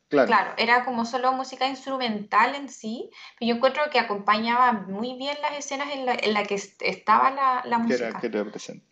Claro. 0.08 0.54
era 0.58 0.84
como 0.86 1.06
solo 1.06 1.32
música 1.34 1.68
instrumental 1.68 2.56
en 2.56 2.70
sí, 2.70 3.12
pero 3.38 3.50
yo 3.50 3.56
encuentro 3.58 3.84
que 3.92 4.00
acompañaba 4.00 4.72
muy 4.72 5.16
bien 5.18 5.36
las 5.44 5.60
escenas 5.60 5.90
en 5.94 6.06
la, 6.06 6.14
en 6.14 6.48
que 6.48 6.56
estaba 6.56 7.62
la, 7.66 7.78
música. 7.78 8.20
Que 8.20 8.28
era, 8.28 8.46
presente. 8.46 8.88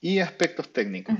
Y 0.00 0.18
aspectos 0.18 0.72
técnicos. 0.72 1.14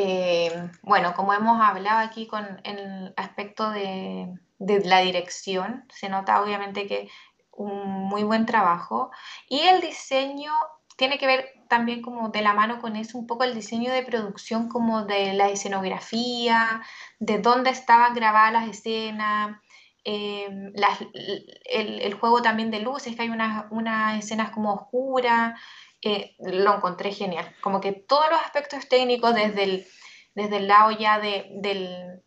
Eh, 0.00 0.70
bueno, 0.82 1.12
como 1.14 1.34
hemos 1.34 1.60
hablado 1.60 1.98
aquí 1.98 2.28
con 2.28 2.60
el 2.62 3.12
aspecto 3.16 3.70
de, 3.70 4.32
la 4.58 5.00
dirección, 5.00 5.84
se 5.92 6.08
nota 6.08 6.40
obviamente 6.40 6.86
que 6.86 7.08
un 7.50 8.04
muy 8.04 8.22
buen 8.22 8.46
trabajo. 8.46 9.10
Y 9.48 9.58
el 9.58 9.80
diseño 9.80 10.52
tiene 10.96 11.18
que 11.18 11.26
ver 11.26 11.48
también 11.68 12.00
como 12.00 12.28
de 12.28 12.42
la 12.42 12.54
mano 12.54 12.80
con 12.80 12.94
eso, 12.94 13.18
un 13.18 13.26
poco 13.26 13.42
el 13.42 13.54
diseño 13.54 13.92
de 13.92 14.04
producción 14.04 14.68
como 14.68 15.04
de 15.04 15.32
la 15.32 15.48
escenografía, 15.48 16.80
de 17.18 17.40
dónde 17.40 17.70
estaban 17.70 18.14
grabadas 18.14 18.52
las 18.52 18.68
escenas, 18.68 19.58
eh, 20.04 20.48
el, 21.64 22.14
juego 22.14 22.40
también 22.40 22.70
de 22.70 22.80
luces, 22.80 23.16
que 23.16 23.22
hay 23.22 23.30
unas, 23.30 23.66
unas 23.70 24.18
escenas 24.18 24.50
como 24.50 24.72
oscuras, 24.74 25.60
eh, 26.02 26.36
lo 26.38 26.76
encontré 26.76 27.12
genial. 27.12 27.54
Como 27.60 27.80
que 27.80 27.92
todos 27.92 28.30
los 28.30 28.40
aspectos 28.40 28.88
técnicos, 28.88 29.34
desde 29.34 29.64
el, 29.64 29.86
desde 30.34 30.58
el 30.58 30.68
lado 30.68 30.90
ya 30.92 31.18
de, 31.18 32.22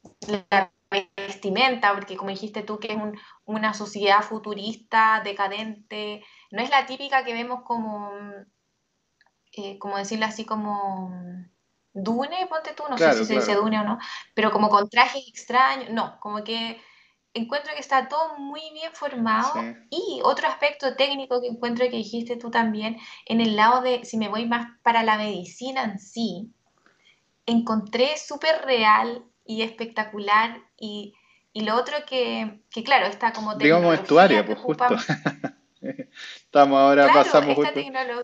la 0.49 0.71
vestimenta, 1.15 1.93
porque 1.93 2.17
como 2.17 2.31
dijiste 2.31 2.63
tú, 2.63 2.79
que 2.79 2.93
es 2.93 2.97
una 3.45 3.73
sociedad 3.73 4.21
futurista, 4.21 5.21
decadente, 5.23 6.23
no 6.51 6.61
es 6.61 6.69
la 6.69 6.85
típica 6.85 7.23
que 7.23 7.33
vemos 7.33 7.61
como, 7.63 8.11
eh, 9.53 9.79
como 9.79 9.97
decirlo 9.97 10.25
así, 10.25 10.43
como 10.43 11.13
Dune, 11.93 12.47
ponte 12.47 12.73
tú, 12.73 12.83
no 12.89 12.97
sé 12.97 13.13
si 13.13 13.25
se 13.25 13.35
dice 13.35 13.55
Dune 13.55 13.79
o 13.79 13.83
no, 13.83 13.99
pero 14.33 14.51
como 14.51 14.67
con 14.67 14.89
trajes 14.89 15.25
extraños, 15.27 15.89
no, 15.91 16.19
como 16.19 16.43
que 16.43 16.81
encuentro 17.33 17.73
que 17.73 17.79
está 17.79 18.07
todo 18.07 18.37
muy 18.37 18.61
bien 18.73 18.91
formado 18.93 19.53
y 19.89 20.19
otro 20.23 20.47
aspecto 20.47 20.95
técnico 20.95 21.41
que 21.41 21.47
encuentro 21.47 21.85
que 21.85 21.97
dijiste 21.97 22.35
tú 22.35 22.51
también, 22.51 22.97
en 23.25 23.41
el 23.41 23.55
lado 23.55 23.81
de, 23.81 24.03
si 24.03 24.17
me 24.17 24.29
voy 24.29 24.45
más 24.45 24.77
para 24.83 25.03
la 25.03 25.17
medicina 25.17 25.83
en 25.83 25.99
sí, 25.99 26.51
encontré 27.45 28.17
súper 28.17 28.63
real 28.65 29.23
y 29.45 29.61
espectacular 29.61 30.61
y, 30.77 31.13
lo 31.53 31.75
otro 31.75 31.97
que, 32.07 32.61
que, 32.69 32.83
claro, 32.83 33.07
está 33.07 33.33
como 33.33 33.55
Digamos 33.55 33.93
estuario, 33.93 34.45
pues 34.45 34.57
justo. 34.57 34.85
Estamos 35.81 36.79
ahora, 36.79 37.11
pasamos 37.11 37.57
esta 37.57 38.23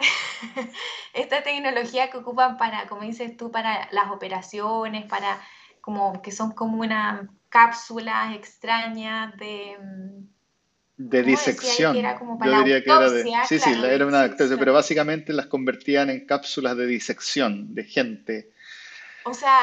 esta 1.12 1.42
tecnología 1.42 2.10
que 2.10 2.18
ocupan 2.18 2.56
para, 2.56 2.86
como 2.86 3.02
dices 3.02 3.36
tú, 3.36 3.50
para 3.50 3.88
las 3.92 4.10
operaciones, 4.10 5.04
para 5.06 5.40
como 5.82 6.22
que 6.22 6.32
son 6.32 6.52
como 6.52 6.80
unas 6.80 7.28
cápsulas 7.50 8.34
extrañas 8.34 9.36
de... 9.36 9.76
Mm, 9.78 10.28
de 10.96 11.22
disección. 11.22 11.96
Yo 11.96 12.58
diría 12.58 12.84
que 12.84 12.90
era 12.90 13.10
de... 13.10 13.24
Sí, 13.48 13.58
sí, 13.58 13.70
era 13.84 14.06
una 14.06 14.22
autopsia, 14.24 14.56
pero 14.58 14.74
básicamente 14.74 15.32
las 15.32 15.46
convertían 15.46 16.10
en 16.10 16.26
cápsulas 16.26 16.76
de 16.76 16.86
disección 16.86 17.74
de 17.74 17.84
gente. 17.84 18.52
O 19.24 19.32
sea, 19.32 19.58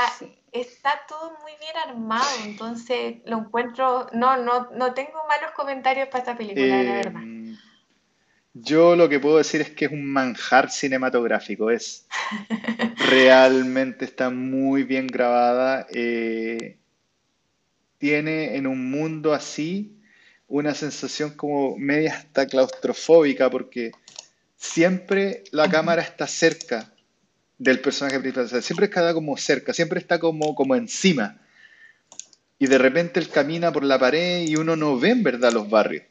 está 0.51 1.01
todo 1.07 1.37
muy 1.41 1.51
bien 1.59 1.77
armado, 1.87 2.27
entonces 2.43 3.17
lo 3.25 3.37
encuentro... 3.37 4.07
No, 4.13 4.37
no, 4.37 4.69
no 4.71 4.93
tengo 4.93 5.19
malos 5.27 5.51
comentarios 5.55 6.07
para 6.07 6.19
esta 6.19 6.37
película, 6.37 6.83
la 6.83 6.93
verdad. 6.93 7.21
Em, 7.21 7.55
yo 8.53 8.95
lo 8.95 9.07
que 9.07 9.19
puedo 9.19 9.37
decir 9.37 9.61
es 9.61 9.69
que 9.69 9.85
es 9.85 9.91
un 9.91 10.11
manjar 10.11 10.71
cinematográfico, 10.71 11.69
es 11.69 12.07
realmente 13.09 14.05
está 14.05 14.31
muy 14.31 14.83
bien 14.83 15.05
grabada. 15.05 15.85
Eh, 15.91 16.79
tiene 17.97 18.55
en 18.57 18.67
un 18.67 18.89
mundo 18.89 19.33
así 19.33 19.95
una 20.47 20.73
sensación 20.73 21.31
como 21.31 21.77
media 21.77 22.15
hasta 22.15 22.47
claustrofóbica, 22.47 23.49
porque 23.49 23.91
siempre 24.55 25.43
la 25.51 25.69
cámara 25.69 26.01
está 26.01 26.27
cerca 26.27 26.93
del 27.57 27.79
personaje 27.79 28.19
principal, 28.19 28.61
siempre 28.61 28.85
está 28.85 29.13
como 29.13 29.35
cerca, 29.37 29.73
siempre 29.73 29.99
está 29.99 30.19
como, 30.19 30.55
como 30.55 30.75
encima. 30.75 31.41
Y 32.59 32.67
de 32.67 32.77
repente 32.77 33.19
él 33.19 33.29
camina 33.29 33.71
por 33.71 33.83
la 33.83 33.99
pared 33.99 34.47
y 34.47 34.55
uno 34.55 34.75
no 34.75 34.97
ve 34.99 35.09
en 35.09 35.23
verdad 35.23 35.51
los 35.51 35.69
barrios 35.69 36.03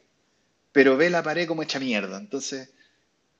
pero 0.77 0.95
ve 0.95 1.09
la 1.09 1.23
pared 1.23 1.47
como 1.47 1.63
hecha 1.63 1.79
mierda. 1.79 2.19
Entonces 2.19 2.69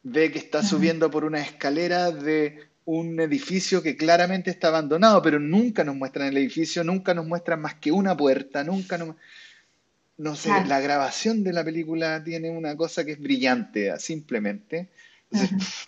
ve 0.02 0.32
que 0.32 0.40
está 0.40 0.64
subiendo 0.64 1.12
por 1.12 1.24
una 1.24 1.40
escalera 1.40 2.10
de 2.10 2.68
un 2.88 3.20
edificio 3.20 3.84
que 3.84 3.98
claramente 3.98 4.50
está 4.50 4.70
abandonado, 4.70 5.22
pero 5.22 5.40
nunca 5.40 5.84
nos 5.84 5.98
muestran 5.98 6.30
el 6.30 6.38
edificio, 6.38 6.86
nunca 6.86 7.14
nos 7.14 7.28
muestran 7.28 7.60
más 7.62 7.76
que 7.76 7.92
una 7.92 8.16
puerta, 8.16 8.64
nunca 8.64 8.98
nos... 8.98 9.16
No 10.18 10.36
sé, 10.36 10.50
la 10.66 10.80
grabación 10.80 11.44
de 11.44 11.54
la 11.54 11.64
película 11.66 12.24
tiene 12.24 12.50
una 12.50 12.76
cosa 12.76 13.06
que 13.06 13.12
es 13.12 13.20
brillante, 13.20 13.94
simplemente. 14.00 14.88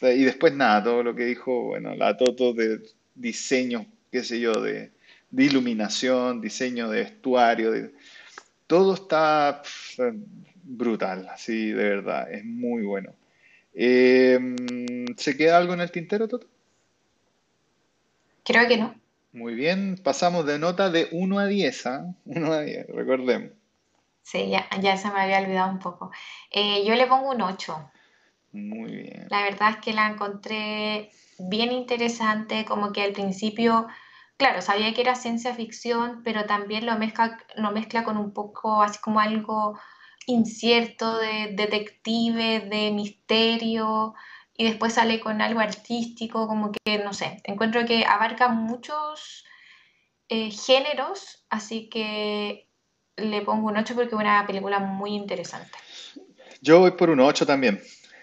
y 0.02 0.24
después 0.24 0.54
nada, 0.54 0.84
todo 0.84 1.02
lo 1.02 1.16
que 1.16 1.26
dijo, 1.26 1.64
bueno, 1.64 1.96
la 1.96 2.18
Toto 2.18 2.54
de 2.54 2.82
diseño, 3.16 3.88
qué 4.12 4.24
sé 4.24 4.42
yo, 4.42 4.52
de, 4.62 4.92
iluminación, 5.32 6.42
diseño 6.42 6.90
de 6.90 7.00
vestuario, 7.00 7.72
de, 7.72 7.94
todo 8.68 8.94
está 8.96 9.64
brutal, 10.64 11.30
sí, 11.38 11.70
de 11.70 11.84
verdad, 11.84 12.32
es 12.32 12.44
muy 12.44 12.84
bueno. 12.84 13.16
Em, 13.74 15.08
¿Se 15.18 15.38
queda 15.38 15.58
algo 15.58 15.74
en 15.74 15.80
el 15.80 15.92
tintero, 15.92 16.28
Toto? 16.28 16.59
Creo 18.50 18.68
que 18.68 18.78
no. 18.78 18.96
Muy 19.32 19.54
bien, 19.54 20.02
pasamos 20.04 20.44
de 20.44 20.58
nota 20.58 20.90
de 20.90 21.08
1 21.12 21.38
a 21.38 21.46
10, 21.46 21.86
¿ah? 21.86 22.16
1 22.26 22.52
a 22.52 22.62
10, 22.62 22.88
recordemos. 22.88 23.52
Sí, 24.24 24.50
ya, 24.50 24.68
ya 24.82 24.98
se 24.98 25.12
me 25.12 25.22
había 25.22 25.38
olvidado 25.38 25.72
un 25.72 25.78
poco. 25.78 26.10
Eh, 26.50 26.84
yo 26.84 26.96
le 26.96 27.06
pongo 27.06 27.30
un 27.30 27.44
8. 27.44 27.92
Muy 28.54 28.92
bien. 28.92 29.28
La 29.30 29.44
verdad 29.44 29.70
es 29.70 29.78
que 29.78 29.94
la 29.94 30.08
encontré 30.08 31.12
bien 31.38 31.72
interesante, 31.72 32.66
como 32.66 32.92
que 32.92 33.04
al 33.04 33.12
principio, 33.12 33.86
claro, 34.36 34.64
sabía 34.64 34.96
que 34.96 35.02
era 35.02 35.14
ciencia 35.14 35.54
ficción, 35.54 36.24
pero 36.24 36.46
también 36.46 36.88
lo 36.88 36.98
mezcla, 36.98 37.38
lo 37.56 37.70
mezcla 37.70 38.04
con 38.04 38.18
un 38.18 38.34
poco 38.34 38.82
así 38.82 38.98
como 39.00 39.20
algo 39.20 39.80
incierto, 40.26 41.20
de 41.20 41.54
detective, 41.54 42.62
de 42.62 42.90
misterio, 42.90 44.16
y 44.60 44.66
después 44.66 44.92
sale 44.92 45.22
con 45.22 45.42
algo 45.42 45.62
artístico, 45.62 46.46
como 46.46 46.74
que, 46.74 47.00
no 47.00 47.14
sé, 47.14 47.40
encuentro 47.46 47.86
que 47.86 48.04
abarca 48.04 48.50
muchos 48.50 49.46
eh, 50.28 50.52
géneros, 50.52 51.46
así 51.50 51.88
que 51.88 52.68
le 53.16 53.42
pongo 53.44 53.70
un 53.70 53.78
8 53.78 53.96
porque 53.96 54.10
es 54.10 54.20
una 54.20 54.46
película 54.46 54.80
muy 54.80 55.12
interesante. 55.12 55.72
Yo 56.62 56.82
voy 56.82 56.92
por 56.92 57.10
un 57.10 57.22
8 57.22 57.46
también. 57.46 57.82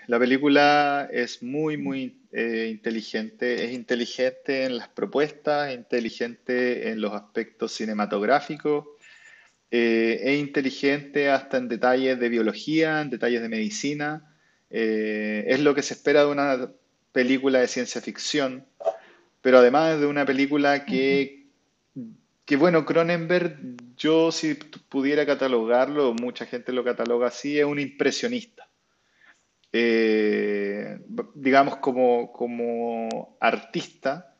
La 0.08 0.18
película 0.18 1.08
es 1.10 1.42
muy, 1.42 1.78
muy 1.78 2.20
eh, 2.32 2.68
inteligente. 2.70 3.64
Es 3.64 3.72
inteligente 3.72 4.64
en 4.64 4.76
las 4.76 4.88
propuestas, 4.88 5.72
inteligente 5.72 6.90
en 6.90 7.00
los 7.00 7.14
aspectos 7.14 7.72
cinematográficos, 7.72 8.84
eh, 9.70 10.20
es 10.22 10.38
inteligente 10.38 11.30
hasta 11.30 11.56
en 11.56 11.68
detalles 11.68 12.20
de 12.20 12.28
biología, 12.28 13.00
en 13.00 13.08
detalles 13.08 13.40
de 13.40 13.48
medicina. 13.48 14.35
Eh, 14.70 15.44
es 15.48 15.60
lo 15.60 15.74
que 15.74 15.82
se 15.82 15.94
espera 15.94 16.24
de 16.24 16.30
una 16.30 16.70
película 17.12 17.60
de 17.60 17.68
ciencia 17.68 18.00
ficción, 18.00 18.66
pero 19.40 19.58
además 19.58 19.98
de 20.00 20.06
una 20.06 20.26
película 20.26 20.84
que, 20.84 21.46
que 22.44 22.56
bueno, 22.56 22.84
Cronenberg, 22.84 23.58
yo 23.96 24.32
si 24.32 24.54
pudiera 24.54 25.24
catalogarlo, 25.24 26.14
mucha 26.14 26.46
gente 26.46 26.72
lo 26.72 26.84
cataloga 26.84 27.28
así, 27.28 27.58
es 27.58 27.64
un 27.64 27.78
impresionista. 27.78 28.68
Eh, 29.72 30.98
digamos, 31.34 31.76
como, 31.76 32.32
como 32.32 33.36
artista, 33.40 34.34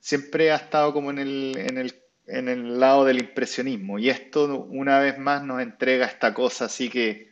siempre 0.00 0.50
ha 0.50 0.56
estado 0.56 0.92
como 0.92 1.10
en 1.10 1.18
el, 1.18 1.56
en 1.56 1.78
el 1.78 1.94
en 2.28 2.48
el 2.48 2.78
lado 2.78 3.04
del 3.04 3.18
impresionismo. 3.18 3.98
Y 3.98 4.10
esto 4.10 4.66
una 4.70 5.00
vez 5.00 5.18
más 5.18 5.42
nos 5.42 5.60
entrega 5.60 6.06
esta 6.06 6.34
cosa 6.34 6.66
así 6.66 6.88
que 6.88 7.27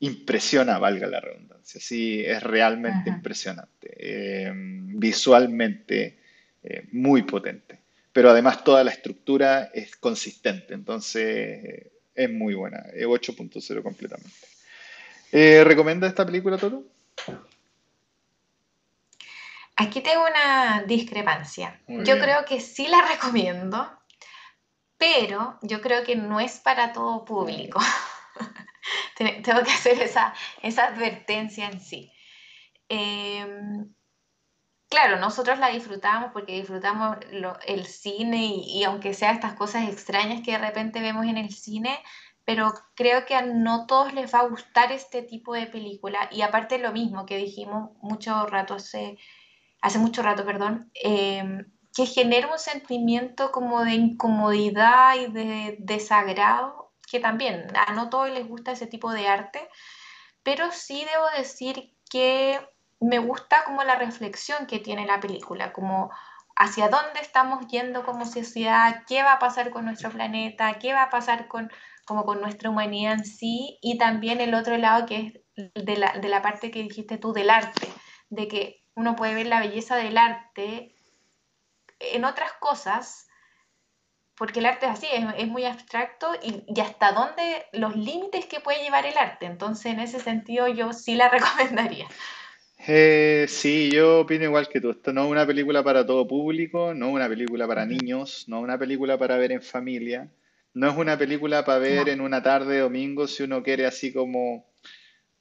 impresiona, 0.00 0.78
valga 0.78 1.06
la 1.06 1.20
redundancia. 1.20 1.80
Sí, 1.80 2.22
es 2.24 2.42
realmente 2.42 3.10
impresionante. 3.10 3.92
Eh, 3.96 4.50
visualmente 4.52 6.18
eh, 6.62 6.88
muy 6.92 7.22
potente. 7.22 7.80
Pero 8.12 8.30
además 8.30 8.64
toda 8.64 8.84
la 8.84 8.90
estructura 8.90 9.70
es 9.72 9.96
consistente. 9.96 10.74
Entonces 10.74 11.24
eh, 11.24 11.92
es 12.14 12.30
muy 12.30 12.54
buena. 12.54 12.84
8.0 12.94 13.82
completamente. 13.82 14.36
¿Recomienda 15.32 16.06
esta 16.06 16.24
película, 16.24 16.56
Toro? 16.56 16.82
Aquí 19.76 20.00
tengo 20.00 20.24
una 20.24 20.84
discrepancia. 20.86 21.78
Yo 21.86 22.18
creo 22.18 22.46
que 22.46 22.60
sí 22.60 22.88
la 22.88 23.06
recomiendo, 23.06 23.90
pero 24.96 25.58
yo 25.60 25.82
creo 25.82 26.02
que 26.04 26.16
no 26.16 26.40
es 26.40 26.58
para 26.58 26.94
todo 26.94 27.26
público. 27.26 27.78
Tengo 29.16 29.62
que 29.62 29.72
hacer 29.72 30.00
esa, 30.00 30.34
advertencia 30.62 31.66
en 31.68 31.80
sí. 31.80 32.12
Em, 32.88 33.94
claro, 34.88 35.18
nosotros 35.18 35.58
la 35.58 35.68
disfrutamos 35.68 36.30
porque 36.32 36.54
disfrutamos 36.54 37.16
el 37.66 37.86
cine 37.86 38.46
y, 38.46 38.84
aunque 38.84 39.14
sea 39.14 39.32
estas 39.32 39.54
cosas 39.54 39.88
extrañas 39.88 40.42
que 40.42 40.52
de 40.52 40.58
repente 40.58 41.00
vemos 41.00 41.26
en 41.26 41.38
el 41.38 41.52
cine, 41.52 41.98
pero 42.44 42.72
creo 42.94 43.26
que 43.26 43.34
a 43.34 43.42
no 43.42 43.86
todos 43.86 44.14
les 44.14 44.32
va 44.32 44.40
a 44.40 44.48
gustar 44.48 44.92
este 44.92 45.22
tipo 45.22 45.54
de 45.54 45.66
película. 45.66 46.28
Y 46.30 46.42
aparte 46.42 46.78
lo 46.78 46.92
mismo 46.92 47.26
que 47.26 47.36
dijimos 47.36 47.90
mucho 48.00 48.46
rato 48.46 48.74
hace, 48.74 49.18
hace 49.80 49.98
mucho 49.98 50.22
rato, 50.22 50.44
perdón, 50.46 50.90
em, 50.94 51.66
que 51.92 52.06
genera 52.06 52.52
un 52.52 52.58
sentimiento 52.58 53.50
como 53.50 53.84
de 53.84 53.94
incomodidad 53.94 55.16
y 55.16 55.32
de 55.32 55.76
desagrado, 55.80 56.85
que 57.06 57.20
también 57.20 57.66
a 57.76 57.92
no 57.92 58.10
todos 58.10 58.30
les 58.30 58.46
gusta 58.46 58.72
ese 58.72 58.86
tipo 58.86 59.12
de 59.12 59.28
arte, 59.28 59.68
pero 60.42 60.70
sí 60.72 61.06
debo 61.12 61.26
decir 61.36 61.94
que 62.10 62.60
me 63.00 63.18
gusta 63.18 63.64
como 63.64 63.84
la 63.84 63.96
reflexión 63.96 64.66
que 64.66 64.78
tiene 64.78 65.06
la 65.06 65.20
película, 65.20 65.72
como 65.72 66.10
hacia 66.56 66.88
dónde 66.88 67.20
estamos 67.20 67.66
yendo 67.68 68.04
como 68.04 68.24
sociedad, 68.24 69.02
qué 69.06 69.22
va 69.22 69.34
a 69.34 69.38
pasar 69.38 69.70
con 69.70 69.84
nuestro 69.84 70.10
planeta, 70.10 70.78
qué 70.78 70.94
va 70.94 71.02
a 71.02 71.10
pasar 71.10 71.48
con, 71.48 71.70
como 72.06 72.24
con 72.24 72.40
nuestra 72.40 72.70
humanidad 72.70 73.14
en 73.14 73.24
sí, 73.26 73.78
y 73.82 73.98
también 73.98 74.40
el 74.40 74.54
otro 74.54 74.78
lado 74.78 75.06
que 75.06 75.44
es 75.54 75.84
de 75.84 75.96
la, 75.96 76.12
de 76.12 76.28
la 76.28 76.42
parte 76.42 76.70
que 76.70 76.82
dijiste 76.82 77.18
tú 77.18 77.32
del 77.32 77.50
arte, 77.50 77.88
de 78.30 78.48
que 78.48 78.82
uno 78.94 79.14
puede 79.16 79.34
ver 79.34 79.46
la 79.46 79.60
belleza 79.60 79.96
del 79.96 80.16
arte 80.16 80.94
en 81.98 82.24
otras 82.24 82.52
cosas, 82.54 83.28
porque 84.36 84.60
el 84.60 84.66
arte 84.66 84.86
es 84.86 84.92
así, 84.92 85.06
es, 85.10 85.48
muy 85.48 85.64
abstracto 85.64 86.28
y, 86.42 86.80
hasta 86.80 87.12
dónde 87.12 87.64
los 87.72 87.96
límites 87.96 88.46
que 88.46 88.60
puede 88.60 88.82
llevar 88.82 89.06
el 89.06 89.16
arte. 89.16 89.46
Entonces, 89.46 89.86
en 89.86 90.00
ese 90.00 90.20
sentido, 90.20 90.68
yo 90.68 90.92
sí 90.92 91.14
la 91.14 91.28
recomendaría. 91.30 92.06
Eh, 92.86 93.46
sí, 93.48 93.90
yo 93.90 94.20
opino 94.20 94.44
igual 94.44 94.68
que 94.68 94.80
tú. 94.80 94.90
Esto 94.90 95.12
no 95.12 95.24
es 95.24 95.30
una 95.30 95.46
película 95.46 95.82
para 95.82 96.06
todo 96.06 96.28
público, 96.28 96.92
no 96.94 97.08
es 97.08 97.14
una 97.14 97.28
película 97.28 97.66
para 97.66 97.86
niños, 97.86 98.44
no 98.48 98.58
es 98.58 98.64
una 98.64 98.78
película 98.78 99.18
para 99.18 99.36
ver 99.38 99.52
en 99.52 99.62
familia, 99.62 100.28
No 100.74 100.90
es 100.90 100.96
una 100.96 101.16
película 101.16 101.64
para 101.64 101.78
ver 101.78 102.06
No. 102.06 102.12
en 102.12 102.20
una 102.20 102.42
tarde 102.42 102.80
domingo 102.80 103.26
si 103.26 103.42
uno 103.42 103.62
quiere 103.62 103.86
así 103.86 104.12
como 104.12 104.66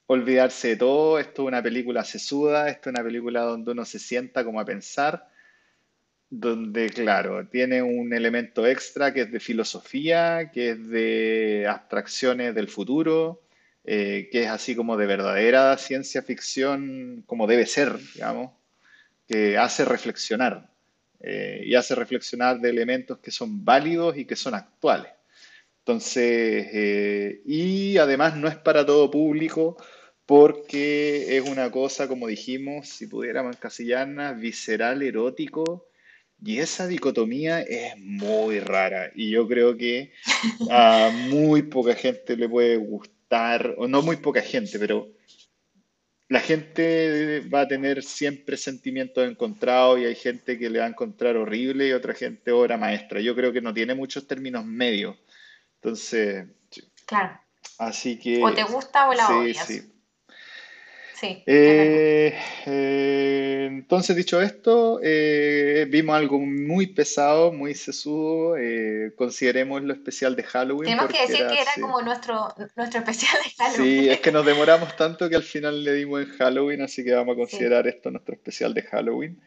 olvidarse 0.08 0.69
de 0.69 0.75
todo. 0.77 1.19
Esto 1.19 1.41
es 1.41 1.47
una 1.49 1.62
película 1.62 2.05
sesuda, 2.05 2.69
esto 2.69 2.89
es 2.89 2.95
una 2.95 3.03
película 3.03 3.41
donde 3.41 3.71
uno 3.71 3.84
se 3.84 3.99
sienta 3.99 4.45
como 4.45 4.62
a 4.62 4.65
pensar, 4.65 5.27
donde, 6.39 6.89
claro, 6.89 7.48
tiene 7.48 7.82
un 7.82 8.13
elemento 8.13 8.65
extra 8.67 9.13
que 9.13 9.21
es 9.21 9.32
de 9.32 9.39
filosofía, 9.39 10.52
que 10.54 10.71
es 10.71 10.89
de 10.89 11.65
abstracciones 11.67 12.54
del 12.54 12.67
futuro, 12.67 13.41
eh, 13.86 14.30
que 14.32 14.43
es 14.43 14.50
así 14.50 14.76
como 14.76 14.98
de 14.98 15.06
verdadera 15.06 15.78
ciencia 15.78 16.21
ficción, 16.24 17.24
como 17.26 17.48
debe 17.48 17.65
ser, 17.65 17.98
digamos, 18.13 18.52
que 19.28 19.58
hace 19.58 19.86
reflexionar, 19.86 20.69
eh, 21.21 21.62
y 21.65 21.76
hace 21.76 21.95
reflexionar 21.95 22.60
de 22.60 22.69
elementos 22.69 23.19
que 23.19 23.32
son 23.32 23.63
válidos 23.63 24.17
y 24.17 24.26
que 24.26 24.36
son 24.36 24.56
actuales. 24.56 25.12
Entonces, 25.80 26.67
eh, 26.74 27.41
y 27.45 27.98
además 27.98 28.36
no 28.36 28.48
es 28.48 28.56
para 28.58 28.86
todo 28.86 29.10
público 29.12 29.78
porque 30.26 31.38
es 31.38 31.48
una 31.48 31.71
cosa, 31.71 32.08
como 32.08 32.28
dijimos, 32.28 32.89
si 32.89 33.08
pudiéramos 33.08 33.56
encasillarla, 33.56 34.34
visceral, 34.34 35.04
erótico, 35.04 35.88
y 36.43 36.60
esa 36.60 36.88
dicotomía 36.88 37.62
es 37.62 37.98
muy 37.98 38.60
rara. 38.60 39.12
Y 39.15 39.30
yo 39.32 39.48
creo 39.48 39.78
que 39.78 40.12
a 40.69 41.12
muy 41.30 41.63
poca 41.63 41.95
gente 41.95 42.36
le 42.38 42.50
puede 42.50 42.78
gustar, 42.78 43.76
o 43.78 43.88
no 43.88 44.02
muy 44.02 44.17
poca 44.17 44.41
gente, 44.41 44.78
pero 44.80 45.10
la 46.28 46.39
gente 46.39 47.41
va 47.54 47.62
a 47.62 47.67
tener 47.67 48.04
siempre 48.04 48.58
sentimientos 48.58 49.28
encontrados 49.30 50.00
y 50.00 50.06
hay 50.06 50.15
gente 50.15 50.58
que 50.58 50.69
le 50.69 50.80
va 50.80 50.86
a 50.86 50.89
encontrar 50.89 51.38
horrible 51.38 51.88
y 51.88 51.91
otra 51.91 52.13
gente 52.13 52.52
obra 52.52 52.78
maestra. 52.78 53.21
Yo 53.21 53.36
creo 53.36 53.54
que 53.54 53.62
no 53.62 53.74
tiene 53.74 53.93
muchos 53.93 54.28
términos 54.28 54.65
medios. 54.65 55.15
Entonces. 55.76 56.48
Claro. 57.06 57.39
así 57.78 58.19
O 58.41 58.50
te 58.50 58.56
que 58.56 58.63
gusta 58.63 59.08
o 59.08 59.13
la 59.13 59.28
sí, 59.28 59.34
odias. 59.34 59.67
sí. 59.67 59.94
Sí. 61.19 61.43
Eh, 61.45 62.34
eh, 62.65 63.67
entonces, 63.71 64.15
dicho 64.15 64.41
esto, 64.41 64.99
eh, 65.04 65.88
vimos 65.89 66.15
algo 66.15 66.39
muy 66.39 66.88
pesado, 66.88 67.51
muy 67.54 67.73
sesudo. 67.75 68.58
eh, 68.58 69.13
consideremos 69.15 69.82
lo 69.84 69.93
especial 69.93 70.36
de 70.36 70.43
Halloween 70.43 70.97
Tenemos 70.97 71.08
que 71.08 71.21
decir 71.21 71.45
era 71.45 71.47
que 71.47 71.62
era 71.62 71.71
así. 71.71 71.82
como 71.82 72.01
nuestro, 72.01 72.54
nuestro 72.75 72.99
especial 72.99 73.38
de 73.43 73.49
Sí, 73.49 73.56
Halloween. 73.58 74.10
es 74.10 74.19
que 74.19 74.32
nos 74.32 74.45
demoramos 74.45 74.95
tanto 74.95 75.30
que 75.30 75.36
al 75.36 75.43
final 75.43 75.84
le 75.84 75.93
dimos 75.93 76.21
en 76.21 76.30
Halloween, 76.38 76.82
así 76.82 77.04
que 77.04 77.13
vamos 77.13 77.34
a 77.34 77.36
Sí, 77.36 77.39
considerar 77.39 77.88
esto 77.88 78.12
nuestro 78.12 78.36
especial 78.36 78.73
de 78.73 78.82
Halloween. 78.84 79.41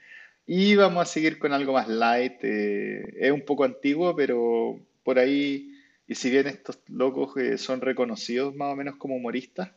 Y 0.47 0.77
vamos 0.77 1.03
a 1.03 1.07
seguir 1.13 1.39
con 1.39 1.53
algo 1.53 1.73
más 1.75 1.89
light. 1.89 2.39
eh, 2.43 3.03
es 3.21 3.31
un 3.33 3.43
poco 3.45 3.65
antiguo, 3.65 4.15
pero 4.17 4.81
por 5.05 5.19
ahí, 5.19 5.73
y 6.07 6.15
si 6.15 6.31
bien 6.31 6.47
estos 6.47 6.81
locos 6.89 7.37
eh, 7.37 7.59
son 7.59 7.81
reconocidos 7.83 8.55
más 8.57 8.73
o 8.73 8.77
menos 8.77 8.97
como 8.97 9.17
humoristas, 9.17 9.71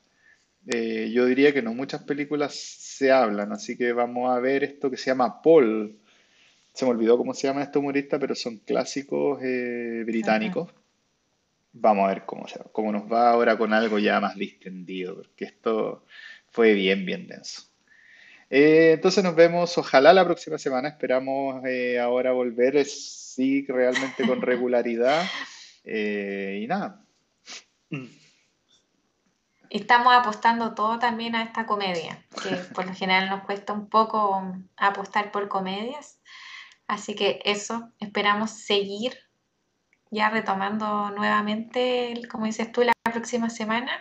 eh, 0.68 1.12
yo 1.14 1.26
diría 1.26 1.54
que 1.54 1.62
no 1.62 1.74
muchas 1.74 2.04
películas 2.04 2.54
se 2.56 3.12
hablan, 3.12 3.52
así 3.52 3.78
que 3.78 3.94
vamos 3.94 4.30
a 4.30 4.40
ver 4.40 4.64
esto 4.64 4.90
que 4.90 4.98
se 4.98 5.12
llama 5.12 5.42
Paul. 5.42 5.98
Se 6.74 6.86
me 6.86 6.92
olvidó 6.92 7.18
cómo 7.18 7.34
se 7.34 7.48
llama 7.48 7.64
este 7.64 7.80
humorista, 7.80 8.20
pero 8.20 8.36
son 8.36 8.58
clásicos 8.58 9.42
eh, 9.44 10.04
británicos. 10.06 10.72
Vamos 11.74 12.06
a 12.06 12.14
ver 12.14 12.26
cómo, 12.26 12.46
cómo 12.72 12.92
nos 12.92 13.12
va 13.12 13.32
ahora 13.32 13.58
con 13.58 13.74
algo 13.74 14.00
ya 14.00 14.20
más 14.20 14.36
distendido, 14.36 15.16
porque 15.16 15.46
esto 15.46 16.06
fue 16.52 16.74
bien, 16.74 17.06
bien 17.06 17.28
denso. 17.28 17.72
Eh, 18.54 18.92
entonces 18.96 19.24
nos 19.24 19.34
vemos, 19.34 19.78
ojalá 19.78 20.12
la 20.12 20.26
próxima 20.26 20.58
semana. 20.58 20.90
Esperamos 20.90 21.64
eh, 21.66 21.98
ahora 22.00 22.34
volver, 22.34 22.76
eh, 22.76 22.86
sí, 22.86 23.66
realmente 23.68 24.28
con 24.28 24.42
regularidad. 24.42 25.24
Eh, 25.84 26.60
y 26.62 26.68
nada. 26.68 27.04
Estamos 29.72 30.14
apostando 30.14 30.74
todo 30.76 31.00
también 31.00 31.34
a 31.36 31.44
esta 31.44 31.66
comedia, 31.66 32.24
que 32.44 32.50
por 32.76 32.86
lo 32.86 32.94
general 32.94 33.30
nos 33.30 33.44
cuesta 33.46 33.72
un 33.74 33.88
poco 33.90 34.44
apostar 34.78 35.32
por 35.32 35.48
comedias. 35.48 36.20
Así 36.88 37.16
que 37.16 37.40
eso, 37.46 37.90
esperamos 38.00 38.52
seguir 38.52 39.18
ya 40.10 40.30
retomando 40.30 41.10
nuevamente, 41.12 42.12
el- 42.12 42.28
como 42.28 42.46
dices 42.46 42.70
tú, 42.72 42.82
la 42.84 42.92
próxima 43.10 43.50
semana. 43.50 43.92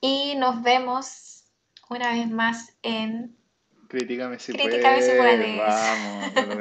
Y 0.00 0.36
nos 0.36 0.62
vemos 0.62 1.44
una 1.90 2.12
vez 2.12 2.30
más 2.30 2.76
en 2.82 3.36
Critícame 3.88 4.38
si 4.38 4.52
Críticame 4.52 5.02
si 5.02 5.12
puedes, 5.16 5.56
vamos. 5.56 6.56